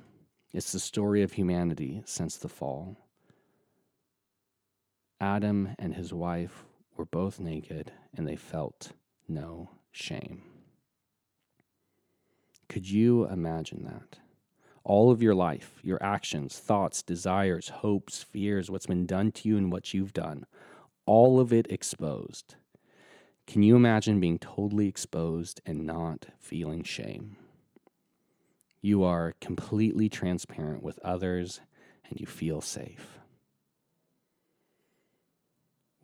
It's 0.53 0.71
the 0.71 0.79
story 0.79 1.23
of 1.23 1.33
humanity 1.33 2.03
since 2.05 2.37
the 2.37 2.47
fall. 2.47 2.95
Adam 5.19 5.69
and 5.79 5.95
his 5.95 6.13
wife 6.13 6.63
were 6.95 7.05
both 7.05 7.39
naked 7.39 7.91
and 8.15 8.27
they 8.27 8.35
felt 8.35 8.91
no 9.27 9.71
shame. 9.91 10.43
Could 12.69 12.87
you 12.89 13.27
imagine 13.27 13.83
that? 13.85 14.19
All 14.83 15.09
of 15.09 15.23
your 15.23 15.33
life, 15.33 15.79
your 15.81 16.01
actions, 16.03 16.59
thoughts, 16.59 17.01
desires, 17.01 17.69
hopes, 17.69 18.21
fears, 18.21 18.69
what's 18.69 18.85
been 18.85 19.05
done 19.05 19.31
to 19.31 19.49
you 19.49 19.57
and 19.57 19.71
what 19.71 19.93
you've 19.93 20.13
done, 20.13 20.45
all 21.05 21.39
of 21.39 21.51
it 21.51 21.65
exposed. 21.71 22.55
Can 23.47 23.63
you 23.63 23.75
imagine 23.75 24.19
being 24.19 24.39
totally 24.39 24.87
exposed 24.87 25.61
and 25.65 25.85
not 25.85 26.27
feeling 26.37 26.83
shame? 26.83 27.37
You 28.85 29.05
are 29.05 29.33
completely 29.39 30.09
transparent 30.09 30.83
with 30.83 30.99
others 31.05 31.61
and 32.09 32.19
you 32.19 32.25
feel 32.25 32.59
safe. 32.59 33.17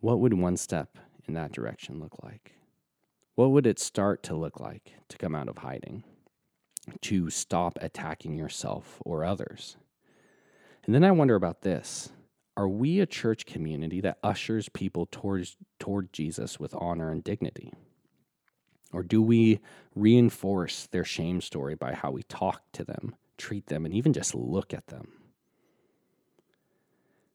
What 0.00 0.18
would 0.20 0.32
one 0.32 0.56
step 0.56 0.96
in 1.28 1.34
that 1.34 1.52
direction 1.52 2.00
look 2.00 2.22
like? 2.22 2.54
What 3.34 3.50
would 3.50 3.66
it 3.66 3.78
start 3.78 4.22
to 4.22 4.34
look 4.34 4.60
like 4.60 4.94
to 5.10 5.18
come 5.18 5.34
out 5.34 5.50
of 5.50 5.58
hiding? 5.58 6.04
To 7.02 7.28
stop 7.28 7.76
attacking 7.82 8.38
yourself 8.38 9.02
or 9.04 9.26
others? 9.26 9.76
And 10.86 10.94
then 10.94 11.04
I 11.04 11.10
wonder 11.10 11.34
about 11.34 11.60
this. 11.60 12.08
Are 12.56 12.66
we 12.66 12.98
a 12.98 13.06
church 13.06 13.44
community 13.44 14.00
that 14.00 14.16
ushers 14.22 14.70
people 14.70 15.04
towards 15.04 15.58
toward 15.78 16.14
Jesus 16.14 16.58
with 16.58 16.74
honor 16.74 17.10
and 17.10 17.22
dignity? 17.22 17.74
Or 18.92 19.02
do 19.02 19.22
we 19.22 19.60
reinforce 19.94 20.86
their 20.86 21.04
shame 21.04 21.40
story 21.40 21.74
by 21.74 21.94
how 21.94 22.10
we 22.10 22.22
talk 22.24 22.62
to 22.72 22.84
them, 22.84 23.14
treat 23.38 23.66
them, 23.66 23.84
and 23.84 23.94
even 23.94 24.12
just 24.12 24.34
look 24.34 24.74
at 24.74 24.88
them? 24.88 25.08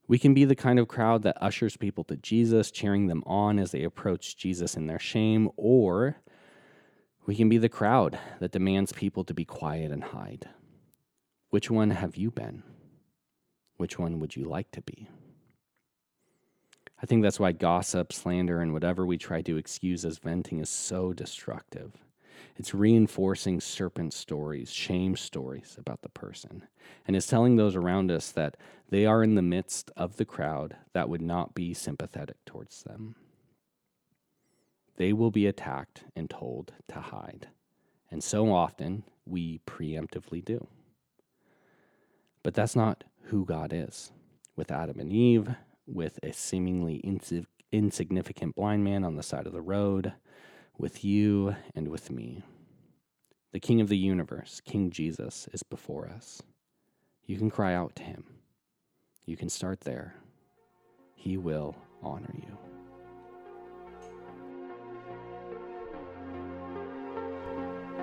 We 0.07 0.19
can 0.19 0.33
be 0.33 0.45
the 0.45 0.55
kind 0.55 0.77
of 0.77 0.87
crowd 0.87 1.23
that 1.23 1.41
ushers 1.41 1.77
people 1.77 2.03
to 2.05 2.17
Jesus, 2.17 2.69
cheering 2.69 3.07
them 3.07 3.23
on 3.25 3.57
as 3.57 3.71
they 3.71 3.83
approach 3.83 4.37
Jesus 4.37 4.75
in 4.75 4.85
their 4.85 4.99
shame, 4.99 5.49
or 5.55 6.17
we 7.25 7.35
can 7.35 7.49
be 7.49 7.57
the 7.57 7.69
crowd 7.69 8.19
that 8.39 8.51
demands 8.51 8.91
people 8.91 9.23
to 9.23 9.33
be 9.33 9.45
quiet 9.45 9.91
and 9.91 10.03
hide. 10.03 10.47
Which 11.49 11.71
one 11.71 11.89
have 11.89 12.17
you 12.17 12.29
been? 12.29 12.61
Which 13.77 13.97
one 13.97 14.19
would 14.19 14.35
you 14.35 14.45
like 14.45 14.69
to 14.71 14.81
be? 14.81 15.09
I 17.05 17.07
think 17.07 17.21
that's 17.21 17.39
why 17.39 17.51
gossip, 17.51 18.11
slander, 18.11 18.61
and 18.61 18.73
whatever 18.73 19.05
we 19.05 19.19
try 19.19 19.43
to 19.43 19.57
excuse 19.57 20.03
as 20.05 20.17
venting 20.17 20.57
is 20.57 20.71
so 20.71 21.13
destructive. 21.13 21.93
It's 22.55 22.73
reinforcing 22.73 23.61
serpent 23.61 24.11
stories, 24.11 24.71
shame 24.71 25.15
stories 25.15 25.75
about 25.77 26.01
the 26.01 26.09
person, 26.09 26.63
and 27.05 27.15
is 27.15 27.27
telling 27.27 27.57
those 27.57 27.75
around 27.75 28.09
us 28.09 28.31
that 28.31 28.57
they 28.89 29.05
are 29.05 29.21
in 29.21 29.35
the 29.35 29.43
midst 29.43 29.91
of 29.95 30.17
the 30.17 30.25
crowd 30.25 30.77
that 30.93 31.07
would 31.07 31.21
not 31.21 31.53
be 31.53 31.75
sympathetic 31.75 32.43
towards 32.43 32.81
them. 32.81 33.13
They 34.97 35.13
will 35.13 35.29
be 35.29 35.45
attacked 35.45 36.05
and 36.15 36.27
told 36.27 36.73
to 36.87 37.01
hide. 37.01 37.49
And 38.09 38.23
so 38.23 38.51
often 38.51 39.03
we 39.27 39.59
preemptively 39.67 40.43
do. 40.43 40.65
But 42.41 42.55
that's 42.55 42.75
not 42.75 43.03
who 43.25 43.45
God 43.45 43.71
is. 43.71 44.11
With 44.55 44.71
Adam 44.71 44.99
and 44.99 45.13
Eve, 45.13 45.55
with 45.87 46.19
a 46.23 46.31
seemingly 46.33 47.03
insignificant 47.71 48.55
blind 48.55 48.83
man 48.83 49.03
on 49.03 49.15
the 49.15 49.23
side 49.23 49.47
of 49.47 49.53
the 49.53 49.61
road, 49.61 50.13
with 50.77 51.05
you 51.05 51.55
and 51.73 51.87
with 51.87 52.11
me. 52.11 52.43
The 53.53 53.59
King 53.59 53.79
of 53.79 53.87
the 53.87 53.97
universe, 53.97 54.61
King 54.65 54.89
Jesus, 54.91 55.47
is 55.53 55.63
before 55.63 56.09
us. 56.09 56.41
You 57.25 57.37
can 57.37 57.49
cry 57.49 57.73
out 57.73 57.95
to 57.95 58.03
him. 58.03 58.25
You 59.25 59.37
can 59.37 59.49
start 59.49 59.81
there. 59.81 60.15
He 61.15 61.37
will 61.37 61.75
honor 62.03 62.33
you. 62.35 62.74